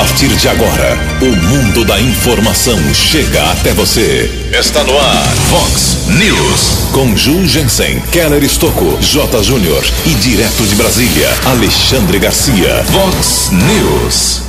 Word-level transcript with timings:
partir 0.00 0.28
de 0.28 0.48
agora, 0.48 0.98
o 1.20 1.26
mundo 1.26 1.84
da 1.84 2.00
informação 2.00 2.78
chega 2.94 3.42
até 3.50 3.74
você. 3.74 4.48
Está 4.50 4.82
no 4.82 4.98
ar, 4.98 5.26
Fox 5.50 6.06
News. 6.06 6.88
Com 6.90 7.14
Ju 7.14 7.46
Jensen, 7.46 8.00
Keller 8.10 8.42
Estocco, 8.42 8.96
J. 8.98 9.42
Júnior 9.42 9.84
e 10.06 10.14
direto 10.14 10.62
de 10.62 10.74
Brasília, 10.74 11.28
Alexandre 11.44 12.18
Garcia. 12.18 12.82
Fox 12.84 13.50
News. 13.52 14.42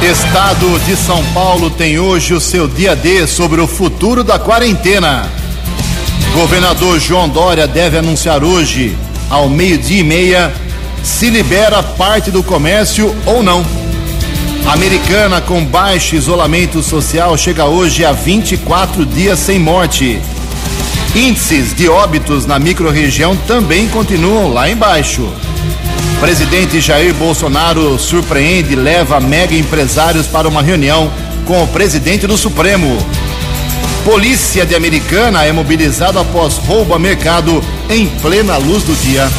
Estado 0.00 0.78
de 0.86 0.94
São 0.94 1.24
Paulo 1.34 1.68
tem 1.68 1.98
hoje 1.98 2.34
o 2.34 2.40
seu 2.40 2.68
dia 2.68 2.94
D 2.94 3.26
sobre 3.26 3.60
o 3.60 3.66
futuro 3.66 4.22
da 4.22 4.38
quarentena. 4.38 5.28
Governador 6.34 7.00
João 7.00 7.28
Dória 7.28 7.66
deve 7.66 7.98
anunciar 7.98 8.44
hoje, 8.44 8.96
ao 9.28 9.48
meio-dia 9.48 9.98
e 9.98 10.04
meia, 10.04 10.54
se 11.02 11.28
libera 11.28 11.82
parte 11.82 12.30
do 12.30 12.44
comércio 12.44 13.12
ou 13.26 13.42
não. 13.42 13.87
Americana 14.68 15.40
com 15.40 15.64
baixo 15.64 16.14
isolamento 16.14 16.82
social 16.82 17.38
chega 17.38 17.64
hoje 17.64 18.04
a 18.04 18.12
24 18.12 19.06
dias 19.06 19.38
sem 19.38 19.58
morte. 19.58 20.20
Índices 21.16 21.74
de 21.74 21.88
óbitos 21.88 22.44
na 22.44 22.58
microrregião 22.58 23.34
também 23.34 23.88
continuam 23.88 24.52
lá 24.52 24.68
embaixo. 24.68 25.26
Presidente 26.20 26.82
Jair 26.82 27.14
Bolsonaro 27.14 27.98
surpreende 27.98 28.74
e 28.74 28.76
leva 28.76 29.18
mega 29.20 29.54
empresários 29.54 30.26
para 30.26 30.46
uma 30.46 30.60
reunião 30.60 31.10
com 31.46 31.62
o 31.62 31.68
presidente 31.68 32.26
do 32.26 32.36
Supremo. 32.36 32.98
Polícia 34.04 34.66
de 34.66 34.74
Americana 34.74 35.46
é 35.46 35.52
mobilizada 35.52 36.20
após 36.20 36.58
roubo 36.58 36.92
a 36.92 36.98
mercado 36.98 37.64
em 37.88 38.06
plena 38.06 38.58
luz 38.58 38.82
do 38.82 38.94
dia. 38.96 39.30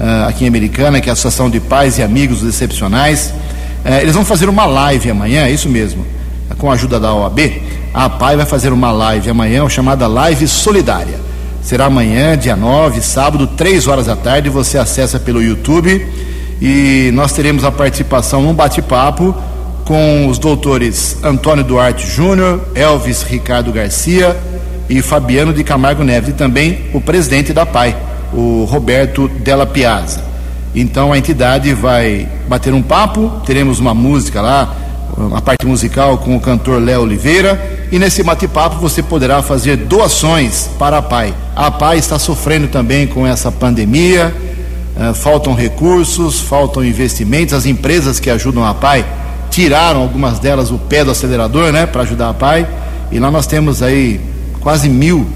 uh, 0.00 0.28
aqui 0.28 0.44
em 0.44 0.48
Americana, 0.48 1.00
que 1.00 1.08
é 1.08 1.10
a 1.10 1.12
Associação 1.12 1.50
de 1.50 1.60
Pais 1.60 1.98
e 1.98 2.02
Amigos 2.02 2.40
dos 2.40 2.54
Excepcionais. 2.54 3.34
Uh, 3.84 4.00
eles 4.00 4.14
vão 4.14 4.24
fazer 4.24 4.48
uma 4.48 4.64
live 4.64 5.10
amanhã, 5.10 5.44
é 5.44 5.50
isso 5.50 5.68
mesmo, 5.68 6.06
com 6.56 6.70
a 6.70 6.74
ajuda 6.74 6.98
da 6.98 7.12
OAB. 7.12 7.38
A 7.92 8.08
PAI 8.08 8.36
vai 8.36 8.46
fazer 8.46 8.72
uma 8.72 8.92
live 8.92 9.28
amanhã 9.28 9.68
chamada 9.68 10.06
Live 10.06 10.46
Solidária. 10.48 11.25
Será 11.66 11.86
amanhã, 11.86 12.38
dia 12.38 12.54
9, 12.54 13.00
sábado, 13.00 13.44
3 13.44 13.88
horas 13.88 14.06
da 14.06 14.14
tarde. 14.14 14.48
Você 14.48 14.78
acessa 14.78 15.18
pelo 15.18 15.42
YouTube 15.42 16.06
e 16.62 17.10
nós 17.12 17.32
teremos 17.32 17.64
a 17.64 17.72
participação 17.72 18.40
num 18.40 18.54
bate-papo 18.54 19.34
com 19.84 20.28
os 20.28 20.38
doutores 20.38 21.16
Antônio 21.24 21.64
Duarte 21.64 22.06
Júnior, 22.06 22.60
Elvis 22.72 23.24
Ricardo 23.24 23.72
Garcia 23.72 24.36
e 24.88 25.02
Fabiano 25.02 25.52
de 25.52 25.64
Camargo 25.64 26.04
Neves, 26.04 26.28
e 26.28 26.34
também 26.34 26.84
o 26.94 27.00
presidente 27.00 27.52
da 27.52 27.66
PAI, 27.66 27.96
o 28.32 28.64
Roberto 28.70 29.26
Della 29.26 29.66
Piazza. 29.66 30.22
Então 30.72 31.12
a 31.12 31.18
entidade 31.18 31.74
vai 31.74 32.28
bater 32.48 32.72
um 32.72 32.82
papo, 32.82 33.42
teremos 33.44 33.80
uma 33.80 33.92
música 33.92 34.40
lá, 34.40 34.72
a 35.34 35.40
parte 35.40 35.66
musical 35.66 36.18
com 36.18 36.36
o 36.36 36.40
cantor 36.40 36.80
Léo 36.80 37.02
Oliveira 37.02 37.88
e 37.90 37.98
nesse 37.98 38.22
bate-papo 38.22 38.76
você 38.76 39.02
poderá 39.02 39.42
fazer 39.42 39.76
doações 39.76 40.68
para 40.78 40.98
a 40.98 41.02
PAI. 41.02 41.32
A 41.54 41.70
PAI 41.70 41.98
está 41.98 42.18
sofrendo 42.18 42.68
também 42.68 43.06
com 43.06 43.26
essa 43.26 43.50
pandemia, 43.50 44.34
uh, 44.96 45.14
faltam 45.14 45.54
recursos, 45.54 46.40
faltam 46.40 46.84
investimentos. 46.84 47.54
As 47.54 47.64
empresas 47.64 48.20
que 48.20 48.28
ajudam 48.28 48.64
a 48.64 48.74
PAI 48.74 49.06
tiraram 49.50 50.02
algumas 50.02 50.38
delas 50.38 50.70
o 50.70 50.78
pé 50.78 51.02
do 51.02 51.10
acelerador, 51.10 51.72
né, 51.72 51.86
para 51.86 52.02
ajudar 52.02 52.28
a 52.28 52.34
PAI. 52.34 52.68
E 53.10 53.18
lá 53.18 53.30
nós 53.30 53.46
temos 53.46 53.82
aí 53.82 54.20
quase 54.60 54.88
mil 54.88 55.20
uh, 55.20 55.26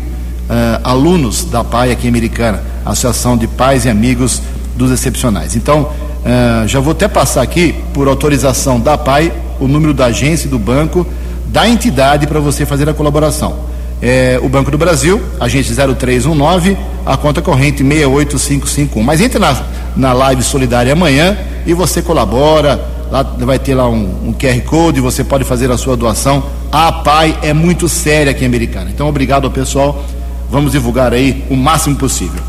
alunos 0.85 1.45
da 1.45 1.65
PAI 1.65 1.93
aqui 1.93 2.07
Americana, 2.07 2.63
Associação 2.85 3.35
de 3.35 3.47
Pais 3.47 3.87
e 3.87 3.89
Amigos 3.89 4.43
dos 4.77 4.91
Excepcionais. 4.91 5.57
Então, 5.57 5.83
uh, 5.83 6.69
já 6.69 6.81
vou 6.81 6.93
até 6.93 7.09
passar 7.09 7.41
aqui, 7.41 7.75
por 7.95 8.09
autorização 8.09 8.79
da 8.79 8.99
PAI, 8.99 9.33
o 9.61 9.69
número 9.69 9.95
da 9.95 10.07
agência 10.07 10.49
do 10.49 10.59
banco 10.59 11.07
da 11.47 11.69
entidade 11.69 12.27
para 12.27 12.41
você 12.41 12.65
fazer 12.65 12.89
a 12.89 12.95
colaboração. 12.95 13.71
É, 14.03 14.41
o 14.43 14.49
Banco 14.49 14.71
do 14.71 14.79
Brasil, 14.79 15.21
agente 15.39 15.75
0319, 15.75 16.77
a 17.05 17.17
conta 17.17 17.43
corrente 17.43 17.83
68551. 17.85 19.03
Mas 19.03 19.21
entre 19.21 19.39
na, 19.39 19.55
na 19.95 20.13
live 20.13 20.43
solidária 20.43 20.93
amanhã 20.93 21.37
e 21.67 21.75
você 21.75 22.01
colabora. 22.01 22.81
Lá 23.11 23.23
vai 23.23 23.59
ter 23.59 23.75
lá 23.75 23.89
um, 23.89 24.29
um 24.29 24.33
QR 24.33 24.61
Code, 24.63 25.01
você 25.01 25.25
pode 25.25 25.45
fazer 25.45 25.71
a 25.71 25.77
sua 25.77 25.97
doação. 25.97 26.45
A 26.71 26.93
PAI 26.93 27.37
é 27.43 27.53
muito 27.53 27.89
séria 27.89 28.31
aqui 28.31 28.45
em 28.45 28.47
Americana. 28.47 28.89
Então, 28.89 29.09
obrigado 29.09 29.45
ao 29.45 29.51
pessoal. 29.51 30.05
Vamos 30.49 30.73
divulgar 30.73 31.13
aí 31.13 31.45
o 31.51 31.57
máximo 31.57 31.97
possível. 31.97 32.41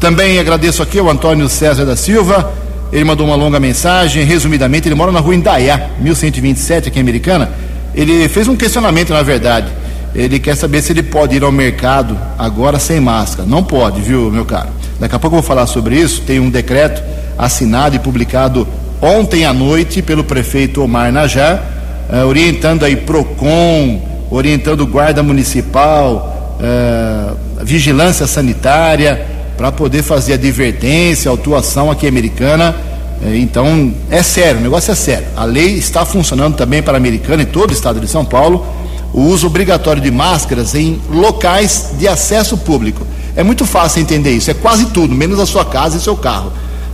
Também 0.00 0.38
agradeço 0.38 0.82
aqui 0.82 0.98
ao 0.98 1.08
Antônio 1.08 1.48
César 1.48 1.84
da 1.84 1.94
Silva. 1.94 2.52
Ele 2.96 3.04
mandou 3.04 3.26
uma 3.26 3.36
longa 3.36 3.60
mensagem. 3.60 4.24
Resumidamente, 4.24 4.88
ele 4.88 4.94
mora 4.94 5.12
na 5.12 5.20
rua 5.20 5.34
Indaiá, 5.34 5.90
1127, 6.00 6.88
aqui 6.88 6.98
em 6.98 7.02
Americana 7.02 7.50
ele 7.96 8.28
fez 8.28 8.46
um 8.46 8.54
questionamento, 8.54 9.14
na 9.14 9.22
verdade. 9.22 9.68
Ele 10.14 10.38
quer 10.38 10.54
saber 10.54 10.82
se 10.82 10.92
ele 10.92 11.02
pode 11.02 11.34
ir 11.34 11.42
ao 11.42 11.50
mercado 11.50 12.16
agora 12.38 12.78
sem 12.78 13.00
máscara. 13.00 13.48
Não 13.48 13.64
pode, 13.64 14.02
viu, 14.02 14.30
meu 14.30 14.44
caro? 14.44 14.68
Daqui 15.00 15.16
a 15.16 15.18
pouco 15.18 15.36
eu 15.36 15.40
vou 15.40 15.48
falar 15.48 15.66
sobre 15.66 15.96
isso. 15.96 16.20
Tem 16.20 16.38
um 16.38 16.50
decreto 16.50 17.02
assinado 17.38 17.96
e 17.96 17.98
publicado 17.98 18.68
ontem 19.00 19.46
à 19.46 19.52
noite 19.52 20.02
pelo 20.02 20.22
prefeito 20.22 20.82
Omar 20.82 21.10
Najar, 21.10 21.62
uh, 22.10 22.26
orientando 22.26 22.84
aí 22.84 22.96
PROCON, 22.96 24.26
orientando 24.30 24.86
guarda 24.86 25.22
municipal, 25.22 26.58
uh, 26.60 27.64
vigilância 27.64 28.26
sanitária, 28.26 29.26
para 29.56 29.72
poder 29.72 30.02
fazer 30.02 30.34
advertência, 30.34 31.30
autuação 31.30 31.90
aqui 31.90 32.06
americana 32.06 32.76
é, 33.22 33.36
então, 33.36 33.94
é 34.10 34.22
sério, 34.22 34.60
o 34.60 34.62
negócio 34.62 34.92
é 34.92 34.94
sério. 34.94 35.26
A 35.36 35.44
lei 35.44 35.74
está 35.76 36.04
funcionando 36.04 36.56
também 36.56 36.82
para 36.82 36.94
a 36.94 36.96
americana 36.96 37.42
e 37.42 37.46
todo 37.46 37.70
o 37.70 37.72
estado 37.72 38.00
de 38.00 38.08
São 38.08 38.24
Paulo, 38.24 38.66
o 39.12 39.22
uso 39.22 39.46
obrigatório 39.46 40.02
de 40.02 40.10
máscaras 40.10 40.74
em 40.74 41.00
locais 41.08 41.92
de 41.98 42.06
acesso 42.06 42.58
público. 42.58 43.06
É 43.34 43.42
muito 43.42 43.64
fácil 43.64 44.02
entender 44.02 44.30
isso, 44.30 44.50
é 44.50 44.54
quase 44.54 44.86
tudo, 44.86 45.14
menos 45.14 45.40
a 45.40 45.46
sua 45.46 45.64
casa 45.64 45.96
e 45.96 46.00
seu 46.00 46.16
carro. 46.16 46.52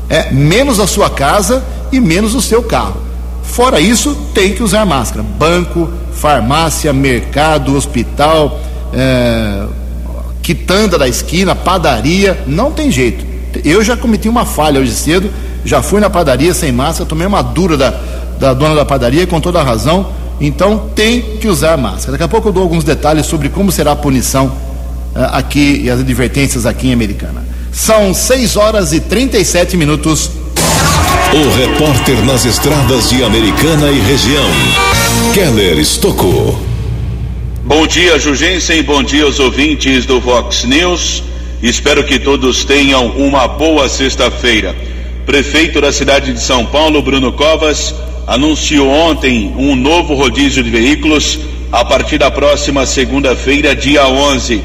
É 0.09 0.31
menos 0.31 0.79
a 0.79 0.87
sua 0.87 1.09
casa 1.09 1.65
e 1.91 2.01
menos 2.01 2.35
o 2.35 2.43
seu 2.43 2.63
carro. 2.63 3.01
Fora 3.43 3.81
isso, 3.81 4.15
tem 4.35 4.55
que 4.55 4.63
usar 4.63 4.85
máscara. 4.85 5.23
Banco, 5.23 5.89
farmácia, 6.13 6.93
mercado, 6.93 7.75
hospital, 7.77 8.61
é, 8.93 9.65
quitanda 10.43 10.99
da 10.99 11.09
esquina, 11.09 11.55
padaria, 11.55 12.43
não 12.47 12.73
tem 12.73 12.91
jeito. 12.91 13.25
Eu 13.65 13.83
já 13.85 13.97
cometi 13.97 14.29
uma 14.29 14.45
falha 14.45 14.81
hoje 14.81 14.93
cedo, 14.93 15.31
já 15.65 15.81
fui 15.81 16.01
na 16.01 16.11
padaria 16.11 16.53
sem 16.53 16.73
máscara, 16.73 17.09
tomei 17.09 17.27
uma 17.27 17.43
dura 17.43 17.77
da, 17.77 17.95
da 18.39 18.53
dona 18.53 18.75
da 18.75 18.85
padaria 18.85 19.27
com 19.27 19.41
toda 19.41 19.61
a 19.61 19.63
razão. 19.63 20.09
Então 20.41 20.91
tem 20.95 21.21
que 21.41 21.47
usar 21.47 21.77
máscara. 21.77 22.13
Daqui 22.13 22.25
a 22.25 22.29
pouco 22.29 22.49
eu 22.49 22.53
dou 22.53 22.65
alguns 22.65 22.83
detalhes 22.83 23.27
sobre 23.27 23.49
como 23.49 23.71
será 23.71 23.93
a 23.93 23.97
punição 23.97 24.47
uh, 24.47 25.19
aqui 25.33 25.83
e 25.85 25.91
as 25.91 26.01
advertências 26.01 26.67
aqui 26.67 26.89
em 26.89 26.93
Americana. 26.93 27.45
São 27.71 28.13
6 28.13 28.57
horas 28.57 28.93
e 28.93 29.01
37 29.01 29.77
minutos. 29.77 30.31
O 31.33 31.57
repórter 31.57 32.23
nas 32.25 32.45
estradas 32.45 33.09
de 33.09 33.25
Americana 33.25 33.91
e 33.91 34.01
região, 34.01 34.51
Keller 35.33 35.79
Estocou. 35.79 36.72
Bom 37.65 37.87
dia, 37.87 38.19
Jugensen. 38.19 38.83
Bom 38.83 39.05
dia 39.05 39.23
aos 39.23 39.39
ouvintes 39.39 40.05
do 40.05 40.19
Vox 40.19 40.65
News. 40.65 41.23
Espero 41.63 42.03
que 42.03 42.19
todos 42.19 42.65
tenham 42.65 43.07
uma 43.11 43.47
boa 43.47 43.89
sexta-feira. 43.89 44.75
Prefeito 45.25 45.81
da 45.81 45.93
cidade 45.93 46.33
de 46.33 46.41
São 46.41 46.67
Paulo, 46.67 47.01
Bruno 47.01 47.33
Covas, 47.33 47.95
anunciou 48.27 48.89
ontem 48.89 49.55
um 49.57 49.77
novo 49.77 50.13
rodízio 50.15 50.61
de 50.61 50.71
veículos 50.71 51.39
a 51.71 51.85
partir 51.85 52.19
da 52.19 52.33
próxima 52.33 52.85
segunda-feira, 52.85 53.77
dia 53.77 54.09
11. 54.09 54.61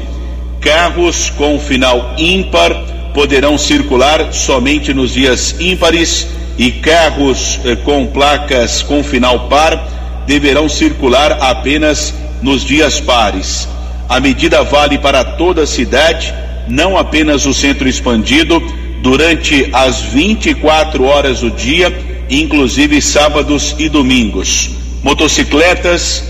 Carros 0.60 1.30
com 1.30 1.56
final 1.60 2.16
ímpar 2.18 2.74
poderão 3.14 3.56
circular 3.56 4.32
somente 4.32 4.92
nos 4.92 5.12
dias 5.12 5.54
ímpares 5.60 6.26
e 6.58 6.72
carros 6.72 7.60
eh, 7.64 7.76
com 7.76 8.08
placas 8.08 8.82
com 8.82 9.04
final 9.04 9.48
par 9.48 10.24
deverão 10.26 10.68
circular 10.68 11.38
apenas 11.40 12.12
nos 12.42 12.64
dias 12.64 13.00
pares. 13.00 13.68
A 14.08 14.20
medida 14.20 14.62
vale 14.62 14.98
para 14.98 15.24
toda 15.24 15.62
a 15.62 15.66
cidade, 15.66 16.32
não 16.66 16.96
apenas 16.96 17.46
o 17.46 17.54
centro 17.54 17.88
expandido, 17.88 18.60
durante 19.02 19.68
as 19.72 20.00
24 20.00 21.04
horas 21.04 21.40
do 21.40 21.50
dia 21.50 22.08
inclusive 22.30 23.00
sábados 23.00 23.74
e 23.78 23.88
domingos. 23.88 24.70
Motocicletas, 25.02 26.24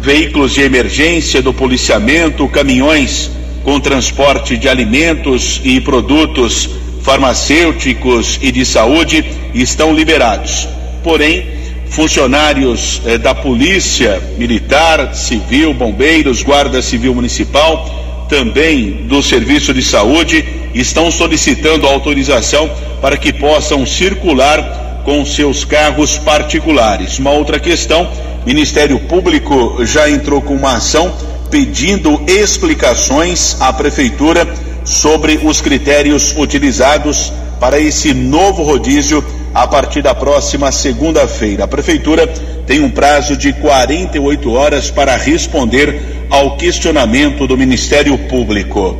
veículos 0.00 0.52
de 0.54 0.62
emergência 0.62 1.40
do 1.40 1.52
policiamento, 1.52 2.48
caminhões 2.48 3.30
com 3.62 3.80
transporte 3.80 4.56
de 4.56 4.68
alimentos 4.68 5.60
e 5.64 5.80
produtos 5.80 6.68
farmacêuticos 7.02 8.38
e 8.42 8.50
de 8.50 8.64
saúde 8.64 9.24
estão 9.54 9.94
liberados. 9.94 10.68
Porém, 11.02 11.46
funcionários 11.88 13.00
eh, 13.06 13.18
da 13.18 13.34
Polícia 13.34 14.20
Militar, 14.36 15.14
Civil, 15.14 15.72
Bombeiros, 15.72 16.42
Guarda 16.42 16.82
Civil 16.82 17.14
Municipal, 17.14 18.26
também 18.28 19.06
do 19.06 19.22
Serviço 19.22 19.72
de 19.72 19.82
Saúde, 19.82 20.44
estão 20.74 21.10
solicitando 21.10 21.86
autorização 21.86 22.70
para 23.00 23.16
que 23.16 23.32
possam 23.32 23.86
circular 23.86 25.02
com 25.04 25.24
seus 25.24 25.64
carros 25.64 26.18
particulares. 26.18 27.18
Uma 27.18 27.30
outra 27.30 27.60
questão: 27.60 28.10
Ministério 28.44 28.98
Público 29.00 29.84
já 29.84 30.10
entrou 30.10 30.42
com 30.42 30.54
uma 30.54 30.76
ação 30.76 31.14
pedindo 31.50 32.20
explicações 32.26 33.56
à 33.60 33.72
Prefeitura 33.72 34.46
sobre 34.84 35.40
os 35.42 35.60
critérios 35.60 36.34
utilizados 36.36 37.32
para 37.60 37.80
esse 37.80 38.12
novo 38.12 38.62
rodízio 38.62 39.24
a 39.56 39.66
partir 39.66 40.02
da 40.02 40.14
próxima 40.14 40.70
segunda-feira. 40.70 41.64
A 41.64 41.66
Prefeitura 41.66 42.26
tem 42.66 42.80
um 42.80 42.90
prazo 42.90 43.34
de 43.34 43.54
48 43.54 44.52
horas 44.52 44.90
para 44.90 45.16
responder 45.16 46.26
ao 46.28 46.58
questionamento 46.58 47.46
do 47.46 47.56
Ministério 47.56 48.18
Público. 48.28 48.98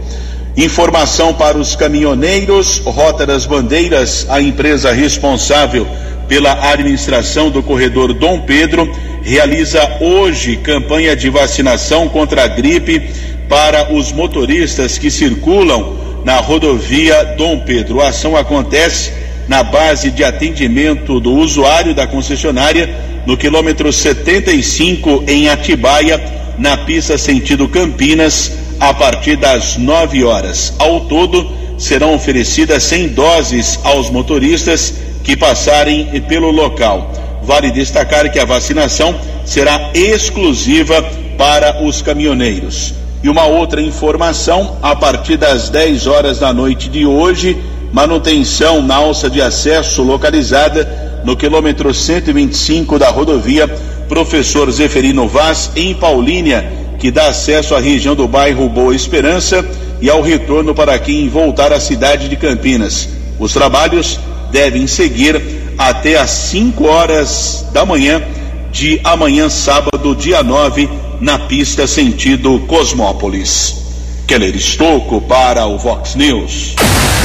Informação 0.57 1.35
para 1.35 1.59
os 1.59 1.77
caminhoneiros, 1.77 2.79
Rota 2.79 3.27
das 3.27 3.45
Bandeiras, 3.45 4.27
a 4.31 4.41
empresa 4.41 4.93
responsável 4.93 5.87
pela 6.27 6.73
administração 6.73 7.51
do 7.51 7.63
corredor 7.63 8.15
Dom 8.15 8.41
Pedro, 8.41 8.91
realiza 9.23 9.99
hoje 10.01 10.57
campanha 10.57 11.15
de 11.15 11.29
vacinação 11.29 12.09
contra 12.09 12.45
a 12.45 12.49
gripe 12.49 13.11
para 13.47 13.93
os 13.93 14.11
motoristas 14.11 14.97
que 14.97 15.11
circulam 15.11 15.99
na 16.25 16.37
rodovia 16.37 17.35
Dom 17.37 17.59
Pedro. 17.59 18.01
A 18.01 18.09
ação 18.09 18.35
acontece 18.35 19.26
na 19.49 19.63
base 19.63 20.11
de 20.11 20.25
atendimento 20.25 21.21
do 21.21 21.33
usuário 21.33 21.95
da 21.95 22.07
concessionária 22.07 22.89
no 23.27 23.37
quilômetro 23.37 23.93
75 23.93 25.25
em 25.27 25.49
Atibaia, 25.49 26.23
na 26.59 26.77
pista 26.77 27.19
sentido 27.19 27.69
Campinas 27.69 28.53
a 28.79 28.93
partir 28.95 29.37
das 29.37 29.77
9 29.77 30.25
horas. 30.25 30.75
Ao 30.79 31.01
todo, 31.01 31.51
serão 31.79 32.15
oferecidas 32.15 32.85
100 32.85 33.09
doses 33.09 33.79
aos 33.83 34.11
motoristas 34.11 34.95
que 35.23 35.37
passarem 35.37 36.07
pelo 36.23 36.51
local. 36.51 37.13
Vale 37.43 37.71
destacar 37.71 38.31
que 38.31 38.39
a 38.39 38.45
vacinação 38.45 39.15
será 39.45 39.91
exclusiva 39.95 41.03
para 41.37 41.85
os 41.85 42.03
caminhoneiros. 42.03 42.95
E 43.23 43.29
uma 43.29 43.45
outra 43.45 43.81
informação: 43.81 44.77
a 44.83 44.95
partir 44.95 45.37
das 45.37 45.69
10 45.69 46.07
horas 46.07 46.39
da 46.39 46.53
noite 46.53 46.89
de 46.89 47.07
hoje, 47.07 47.57
manutenção 47.97 48.83
na 48.83 48.97
alça 48.97 49.31
de 49.31 49.41
acesso 49.41 50.03
localizada 50.03 51.23
no 51.25 51.35
quilômetro 51.35 51.95
125 51.95 52.99
da 52.99 53.09
rodovia 53.09 53.67
Professor 54.07 54.71
Zeferino 54.71 55.27
Vaz, 55.27 55.71
em 55.75 55.95
Paulínia 55.95 56.71
que 56.99 57.11
dá 57.11 57.29
acesso 57.29 57.75
à 57.75 57.81
região 57.81 58.15
do 58.15 58.29
bairro 58.29 58.69
Boa 58.69 58.95
Esperança 58.95 59.67
e 59.99 60.11
ao 60.11 60.21
retorno 60.21 60.75
para 60.75 60.99
quem 60.99 61.27
voltar 61.31 61.73
à 61.73 61.81
cidade 61.81 62.29
de 62.29 62.37
Campinas. 62.37 63.09
Os 63.39 63.55
trabalhos 63.55 64.21
devem 64.53 64.87
seguir 64.87 65.41
até 65.79 66.19
às 66.19 66.29
5 66.29 66.87
horas 66.87 67.65
da 67.73 67.87
manhã 67.87 68.23
de 68.71 69.01
amanhã, 69.05 69.49
sábado, 69.49 70.15
dia 70.15 70.43
9, 70.43 70.87
na 71.19 71.39
pista 71.39 71.87
sentido 71.87 72.61
Cosmópolis. 72.67 73.86
Keller 74.27 74.57
Estocco 74.57 75.21
para 75.21 75.67
o 75.67 75.79
Vox 75.79 76.17
News. 76.17 76.75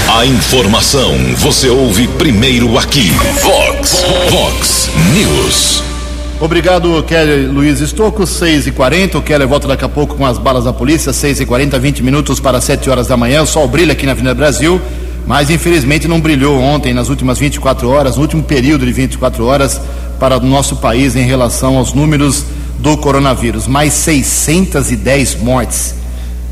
A 0.07 0.23
informação 0.23 1.11
você 1.37 1.67
ouve 1.67 2.07
primeiro 2.07 2.77
aqui. 2.77 3.09
Vox, 3.41 4.05
Vox 4.29 4.89
News. 5.11 5.81
Obrigado, 6.39 7.01
Kelly 7.03 7.47
Luiz 7.47 7.79
Estocco, 7.79 8.25
6 8.25 8.67
e 8.67 8.71
40 8.71 9.17
O 9.17 9.21
Kelly 9.21 9.45
volta 9.45 9.67
daqui 9.67 9.83
a 9.83 9.89
pouco 9.89 10.15
com 10.15 10.25
as 10.25 10.37
balas 10.37 10.65
da 10.65 10.73
polícia, 10.73 11.11
6 11.11 11.39
e 11.39 11.45
40 11.45 11.79
20 11.79 12.03
minutos 12.03 12.39
para 12.39 12.61
7 12.61 12.87
horas 12.87 13.07
da 13.07 13.17
manhã. 13.17 13.41
O 13.41 13.47
sol 13.47 13.67
brilha 13.67 13.93
aqui 13.93 14.05
na 14.05 14.11
Avenida 14.11 14.35
Brasil, 14.35 14.79
mas 15.25 15.49
infelizmente 15.49 16.07
não 16.07 16.21
brilhou 16.21 16.61
ontem, 16.61 16.93
nas 16.93 17.09
últimas 17.09 17.39
24 17.39 17.89
horas, 17.89 18.15
no 18.15 18.21
último 18.21 18.43
período 18.43 18.85
de 18.85 18.91
24 18.91 19.43
horas, 19.43 19.81
para 20.19 20.37
o 20.37 20.45
nosso 20.45 20.75
país 20.75 21.15
em 21.15 21.25
relação 21.25 21.77
aos 21.77 21.93
números 21.93 22.45
do 22.77 22.95
coronavírus. 22.95 23.65
Mais 23.65 23.91
610 23.93 25.41
mortes. 25.41 26.00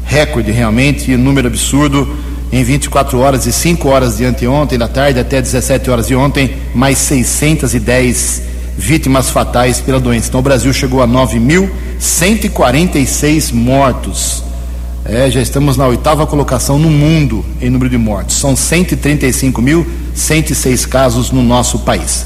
Recorde 0.09 0.51
realmente, 0.51 1.15
número 1.15 1.47
absurdo. 1.47 2.17
Em 2.51 2.63
24 2.63 3.19
horas 3.19 3.45
e 3.45 3.53
5 3.53 3.87
horas 3.87 4.17
de 4.17 4.25
anteontem, 4.25 4.75
da 4.75 4.87
tarde 4.87 5.19
até 5.19 5.39
17 5.39 5.91
horas 5.91 6.07
de 6.07 6.15
ontem, 6.15 6.55
mais 6.73 6.97
610 6.97 8.39
mortes 8.39 8.49
vítimas 8.75 9.29
fatais 9.29 9.79
pela 9.79 9.99
doença. 9.99 10.29
Então 10.29 10.39
o 10.39 10.43
Brasil 10.43 10.73
chegou 10.73 11.03
a 11.03 11.07
9.146 11.07 13.53
mortos. 13.53 14.43
É, 15.05 15.29
já 15.29 15.41
estamos 15.41 15.77
na 15.77 15.85
oitava 15.85 16.25
colocação 16.25 16.79
no 16.79 16.89
mundo 16.89 17.45
em 17.61 17.69
número 17.69 17.91
de 17.91 17.99
mortos. 17.99 18.37
São 18.37 18.55
135.106 18.55 20.87
casos 20.87 21.29
no 21.29 21.43
nosso 21.43 21.77
país. 21.79 22.25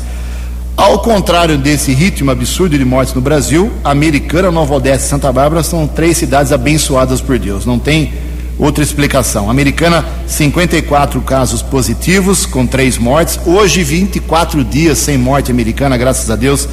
Ao 0.75 0.97
contrário 0.99 1.55
desse 1.55 1.93
ritmo 1.93 2.31
absurdo 2.31 2.77
de 2.77 2.83
mortes 2.83 3.13
no 3.13 3.21
Brasil, 3.21 3.71
Americana, 3.83 4.49
Nova 4.49 4.73
Odessa 4.73 5.05
e 5.05 5.09
Santa 5.09 5.31
Bárbara 5.31 5.61
são 5.61 5.87
três 5.87 6.17
cidades 6.17 6.51
abençoadas 6.51 7.21
por 7.21 7.37
Deus. 7.37 7.63
Não 7.63 7.77
tem 7.77 8.11
outra 8.57 8.83
explicação. 8.83 9.51
Americana, 9.51 10.03
54 10.25 11.21
casos 11.21 11.61
positivos, 11.61 12.47
com 12.47 12.65
três 12.65 12.97
mortes. 12.97 13.39
Hoje, 13.45 13.83
24 13.83 14.63
dias 14.63 14.97
sem 14.97 15.15
morte 15.15 15.51
americana, 15.51 15.95
graças 15.95 16.29
a 16.31 16.35
Deus. 16.35 16.67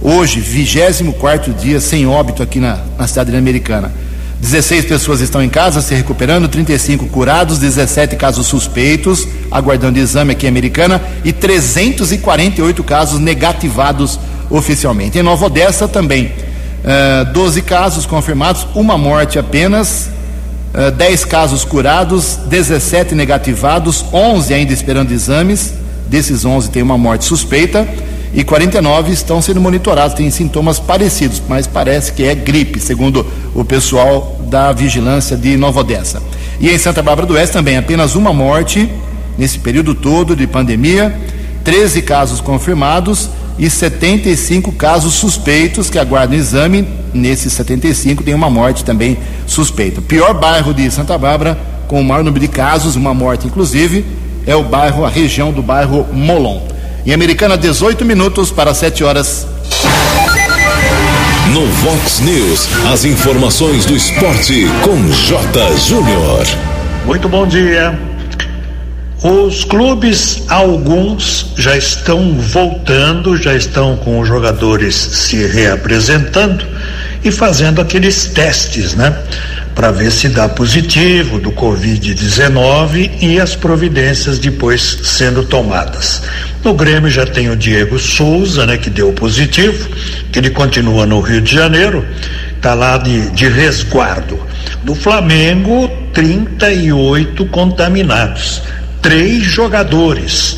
Hoje, 0.00 0.40
24 0.40 1.54
dia 1.54 1.80
sem 1.80 2.06
óbito 2.06 2.42
aqui 2.42 2.58
na, 2.58 2.80
na 2.98 3.06
cidade 3.06 3.34
americana. 3.36 3.92
16 4.44 4.84
pessoas 4.84 5.22
estão 5.22 5.42
em 5.42 5.48
casa 5.48 5.80
se 5.80 5.94
recuperando, 5.94 6.46
35 6.48 7.06
curados, 7.06 7.58
17 7.58 8.14
casos 8.14 8.46
suspeitos, 8.46 9.26
aguardando 9.50 9.98
exame 9.98 10.32
aqui 10.32 10.44
em 10.44 10.50
Americana, 10.50 11.00
e 11.24 11.32
348 11.32 12.84
casos 12.84 13.18
negativados 13.18 14.20
oficialmente. 14.50 15.18
Em 15.18 15.22
Nova 15.22 15.46
Odessa 15.46 15.88
também, 15.88 16.26
uh, 16.26 16.30
eh, 16.84 17.24
12 17.32 17.62
casos 17.62 18.04
confirmados, 18.04 18.66
uma 18.74 18.98
morte 18.98 19.38
apenas, 19.38 20.10
10 20.94 21.22
uh, 21.22 21.26
casos 21.26 21.64
curados, 21.64 22.38
17 22.46 23.14
negativados, 23.14 24.04
11 24.12 24.52
ainda 24.52 24.74
esperando 24.74 25.10
exames. 25.10 25.72
Desses 26.06 26.44
11 26.44 26.68
tem 26.68 26.82
uma 26.82 26.98
morte 26.98 27.24
suspeita. 27.24 27.88
E 28.34 28.42
49 28.42 29.12
estão 29.12 29.40
sendo 29.40 29.60
monitorados, 29.60 30.14
têm 30.14 30.28
sintomas 30.30 30.80
parecidos, 30.80 31.40
mas 31.48 31.66
parece 31.66 32.12
que 32.12 32.24
é 32.24 32.34
gripe, 32.34 32.80
segundo 32.80 33.24
o 33.54 33.64
pessoal 33.64 34.40
da 34.48 34.72
vigilância 34.72 35.36
de 35.36 35.56
Nova 35.56 35.80
Odessa. 35.80 36.20
E 36.58 36.68
em 36.68 36.78
Santa 36.78 37.00
Bárbara 37.00 37.26
do 37.26 37.34
Oeste 37.34 37.52
também 37.52 37.76
apenas 37.76 38.16
uma 38.16 38.32
morte 38.32 38.90
nesse 39.38 39.58
período 39.60 39.94
todo 39.94 40.34
de 40.34 40.46
pandemia, 40.46 41.16
13 41.62 42.02
casos 42.02 42.40
confirmados 42.40 43.30
e 43.56 43.70
75 43.70 44.72
casos 44.72 45.14
suspeitos 45.14 45.88
que 45.88 45.98
aguardam 45.98 46.36
exame. 46.36 46.86
Nesses 47.12 47.52
75 47.52 48.24
tem 48.24 48.34
uma 48.34 48.50
morte 48.50 48.84
também 48.84 49.16
suspeita. 49.46 50.02
Pior 50.02 50.34
bairro 50.34 50.74
de 50.74 50.90
Santa 50.90 51.16
Bárbara, 51.16 51.56
com 51.86 52.00
o 52.00 52.04
maior 52.04 52.24
número 52.24 52.40
de 52.40 52.48
casos, 52.48 52.96
uma 52.96 53.14
morte 53.14 53.46
inclusive, 53.46 54.04
é 54.46 54.56
o 54.56 54.64
bairro, 54.64 55.04
a 55.04 55.08
região 55.08 55.52
do 55.52 55.62
bairro 55.62 56.06
Molon. 56.12 56.73
Em 57.06 57.12
Americana, 57.12 57.58
18 57.58 58.02
minutos 58.02 58.50
para 58.50 58.72
7 58.72 59.04
horas. 59.04 59.46
No 61.52 61.66
Vox 61.66 62.20
News, 62.20 62.66
as 62.90 63.04
informações 63.04 63.84
do 63.84 63.94
esporte 63.94 64.66
com 64.82 64.96
J. 65.10 65.76
Júnior. 65.86 66.46
Muito 67.04 67.28
bom 67.28 67.46
dia. 67.46 67.98
Os 69.22 69.64
clubes, 69.64 70.44
alguns 70.48 71.52
já 71.58 71.76
estão 71.76 72.38
voltando, 72.38 73.36
já 73.36 73.54
estão 73.54 73.98
com 73.98 74.20
os 74.20 74.26
jogadores 74.26 74.94
se 74.94 75.46
reapresentando 75.46 76.64
e 77.22 77.30
fazendo 77.30 77.82
aqueles 77.82 78.28
testes, 78.28 78.94
né? 78.94 79.14
Para 79.74 79.90
ver 79.90 80.12
se 80.12 80.28
dá 80.28 80.48
positivo 80.48 81.40
do 81.40 81.50
Covid-19 81.50 83.10
e 83.20 83.40
as 83.40 83.56
providências 83.56 84.38
depois 84.38 84.80
sendo 85.02 85.44
tomadas. 85.44 86.22
No 86.62 86.74
Grêmio 86.74 87.10
já 87.10 87.26
tem 87.26 87.50
o 87.50 87.56
Diego 87.56 87.98
Souza, 87.98 88.64
né? 88.66 88.76
Que 88.78 88.88
deu 88.88 89.12
positivo, 89.12 89.88
que 90.30 90.38
ele 90.38 90.50
continua 90.50 91.06
no 91.06 91.20
Rio 91.20 91.40
de 91.40 91.52
Janeiro, 91.52 92.06
tá 92.60 92.74
lá 92.74 92.98
de, 92.98 93.30
de 93.30 93.48
resguardo. 93.48 94.38
Do 94.84 94.94
Flamengo, 94.94 95.88
38 96.12 97.44
contaminados 97.46 98.62
três 99.04 99.42
jogadores. 99.42 100.56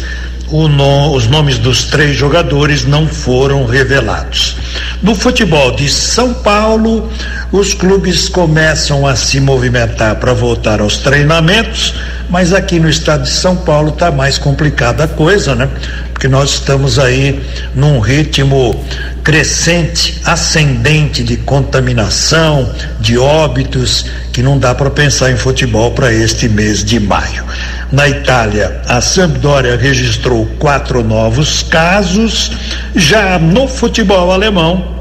No, 0.50 1.12
os 1.12 1.26
nomes 1.26 1.58
dos 1.58 1.84
três 1.84 2.16
jogadores 2.16 2.84
não 2.84 3.08
foram 3.08 3.66
revelados. 3.66 4.56
No 5.02 5.14
futebol 5.14 5.72
de 5.74 5.88
São 5.88 6.32
Paulo, 6.34 7.10
os 7.50 7.74
clubes 7.74 8.28
começam 8.28 9.06
a 9.06 9.16
se 9.16 9.40
movimentar 9.40 10.16
para 10.16 10.32
voltar 10.32 10.80
aos 10.80 10.98
treinamentos, 10.98 11.94
mas 12.30 12.52
aqui 12.52 12.78
no 12.78 12.88
estado 12.88 13.24
de 13.24 13.30
São 13.30 13.56
Paulo 13.56 13.88
está 13.90 14.10
mais 14.10 14.38
complicada 14.38 15.04
a 15.04 15.08
coisa, 15.08 15.54
né? 15.54 15.68
Porque 16.16 16.28
nós 16.28 16.52
estamos 16.54 16.98
aí 16.98 17.42
num 17.74 18.00
ritmo 18.00 18.82
crescente, 19.22 20.18
ascendente 20.24 21.22
de 21.22 21.36
contaminação, 21.36 22.72
de 22.98 23.18
óbitos, 23.18 24.06
que 24.32 24.42
não 24.42 24.58
dá 24.58 24.74
para 24.74 24.88
pensar 24.88 25.30
em 25.30 25.36
futebol 25.36 25.90
para 25.90 26.10
este 26.10 26.48
mês 26.48 26.82
de 26.82 26.98
maio. 26.98 27.44
Na 27.92 28.08
Itália, 28.08 28.80
a 28.88 28.98
Sampdoria 29.02 29.76
registrou 29.76 30.46
quatro 30.58 31.04
novos 31.04 31.62
casos. 31.62 32.50
Já 32.94 33.38
no 33.38 33.68
futebol 33.68 34.32
alemão, 34.32 34.96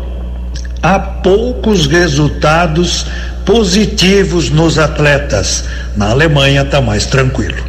há 0.84 1.00
poucos 1.00 1.88
resultados 1.88 3.05
positivos 3.45 4.50
nos 4.50 4.77
atletas. 4.77 5.63
Na 5.95 6.10
Alemanha 6.10 6.63
está 6.63 6.81
mais 6.81 7.05
tranquilo. 7.05 7.63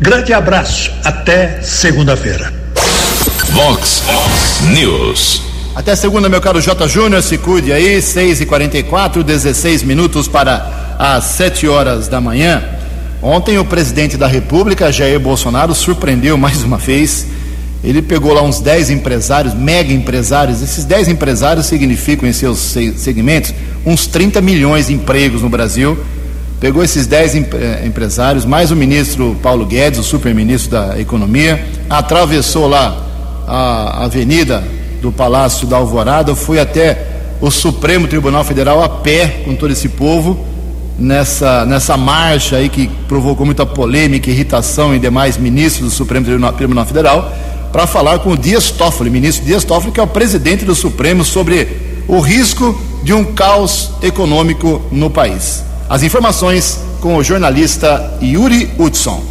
Grande 0.00 0.32
abraço, 0.32 0.92
até 1.02 1.60
segunda-feira. 1.60 2.52
Vox 3.50 4.04
News. 4.72 5.42
Até 5.74 5.96
segunda, 5.96 6.28
meu 6.28 6.40
caro 6.40 6.60
J. 6.60 6.86
Júnior, 6.86 7.20
se 7.20 7.36
cuide 7.36 7.72
aí, 7.72 8.00
6 8.00 8.42
e 8.42 8.46
44 8.46 9.24
16 9.24 9.82
minutos 9.82 10.28
para 10.28 10.94
as 11.00 11.24
7 11.24 11.66
horas 11.66 12.06
da 12.06 12.20
manhã. 12.20 12.62
Ontem 13.20 13.58
o 13.58 13.64
presidente 13.64 14.16
da 14.16 14.28
República, 14.28 14.92
Jair 14.92 15.18
Bolsonaro, 15.18 15.74
surpreendeu 15.74 16.38
mais 16.38 16.62
uma 16.62 16.76
vez. 16.78 17.26
Ele 17.82 18.00
pegou 18.00 18.32
lá 18.32 18.42
uns 18.42 18.60
10 18.60 18.90
empresários, 18.90 19.52
mega 19.52 19.92
empresários. 19.92 20.62
Esses 20.62 20.84
10 20.84 21.08
empresários 21.08 21.66
significam 21.66 22.28
em 22.28 22.32
seus 22.32 22.76
segmentos 22.96 23.52
uns 23.84 24.06
30 24.06 24.40
milhões 24.40 24.86
de 24.86 24.94
empregos 24.94 25.42
no 25.42 25.48
Brasil. 25.48 25.98
Pegou 26.60 26.82
esses 26.82 27.06
10 27.06 27.34
eh, 27.34 27.82
empresários, 27.86 28.44
mais 28.44 28.70
o 28.70 28.76
ministro 28.76 29.36
Paulo 29.40 29.64
Guedes, 29.64 30.00
o 30.00 30.02
superministro 30.02 30.72
da 30.72 31.00
Economia, 31.00 31.64
atravessou 31.88 32.66
lá 32.66 33.04
a 33.46 34.04
avenida 34.04 34.64
do 35.00 35.12
Palácio 35.12 35.66
da 35.66 35.76
Alvorada, 35.76 36.34
foi 36.34 36.58
até 36.58 37.06
o 37.40 37.50
Supremo 37.50 38.08
Tribunal 38.08 38.42
Federal 38.42 38.82
a 38.82 38.88
pé 38.88 39.42
com 39.44 39.54
todo 39.54 39.70
esse 39.70 39.88
povo 39.88 40.44
nessa, 40.98 41.64
nessa 41.64 41.96
marcha 41.96 42.56
aí 42.56 42.68
que 42.68 42.88
provocou 43.06 43.46
muita 43.46 43.64
polêmica, 43.64 44.28
irritação 44.28 44.94
em 44.94 44.98
demais 44.98 45.38
ministros 45.38 45.90
do 45.90 45.94
Supremo 45.94 46.26
Tribunal, 46.26 46.52
Tribunal 46.54 46.84
Federal, 46.84 47.32
para 47.72 47.86
falar 47.86 48.18
com 48.18 48.32
o 48.32 48.36
Dias 48.36 48.70
Toffoli, 48.70 49.08
ministro 49.10 49.44
Dias 49.44 49.62
Toffoli, 49.62 49.92
que 49.92 50.00
é 50.00 50.02
o 50.02 50.08
presidente 50.08 50.64
do 50.64 50.74
Supremo, 50.74 51.24
sobre 51.24 51.68
o 52.08 52.18
risco 52.18 52.78
de 53.04 53.12
um 53.12 53.24
caos 53.24 53.92
econômico 54.02 54.82
no 54.90 55.08
país. 55.08 55.62
As 55.88 56.02
informações 56.02 56.84
com 57.00 57.16
o 57.16 57.24
jornalista 57.24 58.12
Yuri 58.22 58.70
Hudson. 58.78 59.24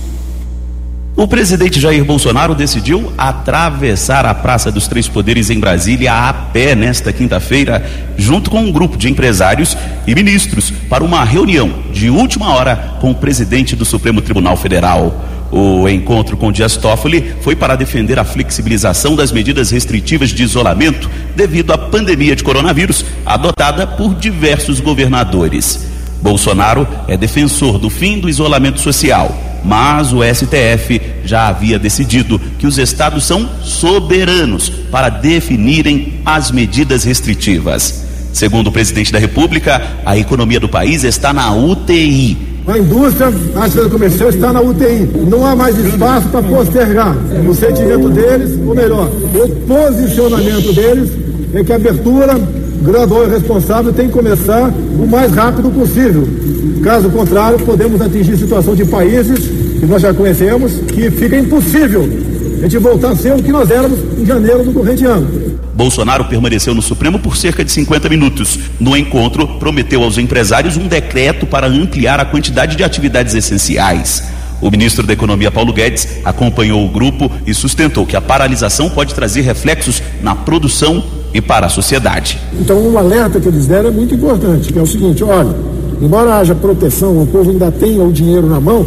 O 1.16 1.28
presidente 1.28 1.80
Jair 1.80 2.04
Bolsonaro 2.04 2.56
decidiu 2.56 3.14
atravessar 3.16 4.26
a 4.26 4.34
Praça 4.34 4.72
dos 4.72 4.88
Três 4.88 5.08
Poderes 5.08 5.52
em 5.52 5.60
Brasília 5.60 6.14
a 6.14 6.34
pé 6.34 6.74
nesta 6.74 7.14
quinta-feira, 7.14 7.86
junto 8.18 8.50
com 8.50 8.60
um 8.60 8.72
grupo 8.72 8.98
de 8.98 9.08
empresários 9.08 9.78
e 10.08 10.16
ministros, 10.16 10.72
para 10.90 11.04
uma 11.04 11.24
reunião 11.24 11.72
de 11.94 12.10
última 12.10 12.50
hora 12.56 12.96
com 13.00 13.12
o 13.12 13.16
presidente 13.16 13.76
do 13.76 13.86
Supremo 13.86 14.20
Tribunal 14.20 14.58
Federal. 14.58 15.26
O 15.52 15.88
encontro 15.88 16.36
com 16.36 16.52
Dias 16.52 16.76
Toffoli 16.76 17.36
foi 17.42 17.56
para 17.56 17.76
defender 17.76 18.18
a 18.18 18.24
flexibilização 18.24 19.16
das 19.16 19.32
medidas 19.32 19.70
restritivas 19.70 20.32
de 20.32 20.42
isolamento 20.42 21.08
devido 21.36 21.72
à 21.72 21.78
pandemia 21.78 22.36
de 22.36 22.44
coronavírus 22.44 23.06
adotada 23.26 23.86
por 23.86 24.16
diversos 24.16 24.80
governadores. 24.80 25.97
Bolsonaro 26.22 26.88
é 27.08 27.16
defensor 27.16 27.78
do 27.78 27.90
fim 27.90 28.20
do 28.20 28.30
isolamento 28.30 28.80
social 28.80 29.48
mas 29.64 30.14
o 30.14 30.20
STF 30.24 31.02
já 31.26 31.50
havia 31.50 31.78
decidido 31.78 32.40
que 32.58 32.66
os 32.66 32.78
estados 32.78 33.26
são 33.26 33.50
soberanos 33.62 34.70
para 34.70 35.10
definirem 35.10 36.22
as 36.26 36.52
medidas 36.52 37.04
restritivas. 37.04 38.06
Segundo 38.32 38.68
o 38.68 38.72
presidente 38.72 39.12
da 39.12 39.20
República, 39.20 39.82
a 40.06 40.18
economia 40.18 40.60
do 40.60 40.70
país 40.70 41.04
está 41.04 41.34
na 41.34 41.54
UTI. 41.54 42.38
A 42.68 42.78
indústria, 42.78 43.28
a 43.56 43.70
cidade 43.70 43.90
comercial 43.90 44.30
está 44.30 44.54
na 44.54 44.62
UTI. 44.62 45.10
Não 45.30 45.46
há 45.46 45.56
mais 45.56 45.78
espaço 45.78 46.28
para 46.28 46.44
postergar. 46.44 47.16
O 47.48 47.54
sentimento 47.54 48.10
deles, 48.10 48.60
ou 48.66 48.76
melhor, 48.76 49.08
o 49.08 49.50
posicionamento 49.66 50.74
deles 50.74 51.12
é 51.54 51.64
que 51.64 51.72
a 51.72 51.76
abertura 51.78 52.36
gradual 52.82 53.28
e 53.28 53.30
responsável 53.30 53.94
tem 53.94 54.08
que 54.08 54.14
começar 54.14 54.70
o 54.70 55.08
mais 55.08 55.32
rápido 55.34 55.70
possível. 55.70 56.28
Caso 56.84 57.10
contrário, 57.10 57.60
podemos 57.60 58.02
atingir 58.02 58.38
situação 58.38 58.76
de 58.76 58.86
países 58.86 59.40
que 59.80 59.86
nós 59.86 60.02
já 60.02 60.14
conhecemos 60.14 60.74
que 60.94 61.12
fica 61.12 61.38
impossível 61.38 62.08
a 62.58 62.62
gente 62.62 62.78
voltar 62.80 63.12
a 63.12 63.16
ser 63.16 63.34
o 63.34 63.44
que 63.44 63.52
nós 63.52 63.70
éramos 63.70 64.00
em 64.18 64.26
janeiro 64.26 64.64
do 64.64 64.74
corrente 64.74 65.06
ano. 65.06 65.48
Bolsonaro 65.76 66.26
permaneceu 66.26 66.74
no 66.74 66.82
Supremo 66.82 67.20
por 67.20 67.38
cerca 67.38 67.64
de 67.64 67.72
50 67.72 68.10
minutos. 68.10 68.58
No 68.80 68.98
encontro, 68.98 69.48
prometeu 69.60 70.02
aos 70.02 70.18
empresários 70.18 70.76
um 70.76 70.88
decreto 70.88 71.46
para 71.46 71.68
ampliar 71.68 72.20
a 72.20 72.26
quantidade 72.26 72.76
de 72.76 72.84
atividades 72.84 73.36
essenciais. 73.36 74.24
O 74.60 74.72
ministro 74.72 75.06
da 75.06 75.14
Economia, 75.14 75.52
Paulo 75.52 75.72
Guedes, 75.72 76.18
acompanhou 76.26 76.84
o 76.84 76.90
grupo 76.90 77.32
e 77.46 77.54
sustentou 77.54 78.08
que 78.08 78.16
a 78.16 78.22
paralisação 78.22 78.90
pode 78.90 79.14
trazer 79.14 79.42
reflexos 79.42 80.02
na 80.20 80.34
produção 80.34 81.04
e 81.38 81.42
para 81.42 81.68
a 81.68 81.70
sociedade. 81.70 82.40
Então, 82.60 82.80
um 82.80 82.98
alerta 82.98 83.40
que 83.40 83.48
eles 83.48 83.68
deram 83.68 83.90
é 83.90 83.92
muito 83.92 84.16
importante, 84.16 84.74
que 84.74 84.80
é 84.80 84.82
o 84.82 84.88
seguinte: 84.88 85.24
olha, 85.24 85.56
embora 86.02 86.36
haja 86.36 86.56
proteção, 86.56 87.22
o 87.22 87.28
povo 87.28 87.52
ainda 87.52 87.72
tenha 87.72 88.04
o 88.04 88.12
dinheiro 88.12 88.48
na 88.48 88.60
mão, 88.60 88.86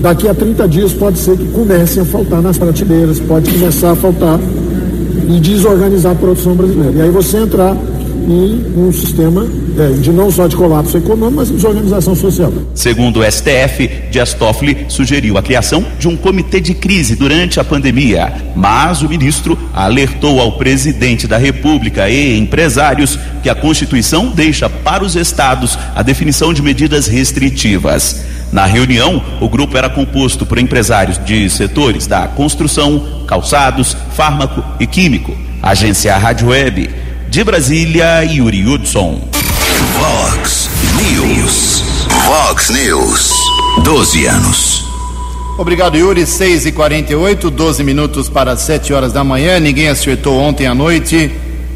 daqui 0.00 0.26
a 0.26 0.34
30 0.34 0.66
dias 0.66 0.92
pode 0.94 1.18
ser 1.18 1.36
que 1.36 1.46
comecem 1.48 2.02
a 2.02 2.06
faltar 2.06 2.40
nas 2.40 2.56
prateleiras, 2.56 3.20
pode 3.20 3.50
começar 3.52 3.90
a 3.90 3.94
faltar 3.94 4.40
e 5.28 5.38
desorganizar 5.40 6.12
a 6.12 6.14
produção 6.14 6.54
brasileira. 6.54 6.92
E 6.96 7.02
aí 7.02 7.10
você 7.10 7.36
entrar 7.36 7.76
em 8.26 8.64
um 8.78 8.90
sistema 8.90 9.46
de 10.00 10.10
não 10.10 10.30
só 10.30 10.46
de 10.46 10.56
colapso 10.56 10.96
econômico, 10.96 11.36
mas 11.36 11.48
de 11.48 11.66
organização 11.66 12.14
social. 12.14 12.52
Segundo 12.74 13.20
o 13.20 13.30
STF, 13.30 13.88
Dias 14.10 14.34
Toffoli 14.34 14.86
sugeriu 14.88 15.36
a 15.36 15.42
criação 15.42 15.84
de 15.98 16.08
um 16.08 16.16
comitê 16.16 16.60
de 16.60 16.74
crise 16.74 17.16
durante 17.16 17.58
a 17.58 17.64
pandemia, 17.64 18.32
mas 18.54 19.02
o 19.02 19.08
ministro 19.08 19.58
alertou 19.72 20.40
ao 20.40 20.52
presidente 20.52 21.26
da 21.26 21.36
República 21.36 22.08
e 22.08 22.38
empresários 22.38 23.18
que 23.42 23.50
a 23.50 23.54
Constituição 23.54 24.30
deixa 24.30 24.68
para 24.70 25.04
os 25.04 25.16
estados 25.16 25.78
a 25.94 26.02
definição 26.02 26.54
de 26.54 26.62
medidas 26.62 27.06
restritivas. 27.06 28.24
Na 28.52 28.66
reunião, 28.66 29.22
o 29.40 29.48
grupo 29.48 29.76
era 29.76 29.90
composto 29.90 30.46
por 30.46 30.58
empresários 30.58 31.18
de 31.24 31.50
setores 31.50 32.06
da 32.06 32.28
construção, 32.28 33.24
calçados, 33.26 33.96
fármaco 34.14 34.62
e 34.78 34.86
químico 34.86 35.36
Agência 35.64 36.14
Rádio 36.18 36.48
Web. 36.48 36.90
De 37.30 37.42
Brasília, 37.42 38.22
Yuri 38.22 38.66
Hudson. 38.66 39.33
News. 41.02 41.82
Vox 42.24 42.70
News. 42.70 43.32
12 43.82 44.26
anos. 44.26 44.84
Obrigado, 45.58 45.96
Yuri. 45.96 46.24
6 46.24 46.66
e 46.66 46.72
48 46.72 47.50
12 47.50 47.82
minutos 47.82 48.28
para 48.28 48.56
7 48.56 48.92
horas 48.92 49.12
da 49.12 49.24
manhã. 49.24 49.58
Ninguém 49.58 49.88
acertou 49.88 50.38
ontem 50.38 50.66
à 50.66 50.74
noite 50.74 51.32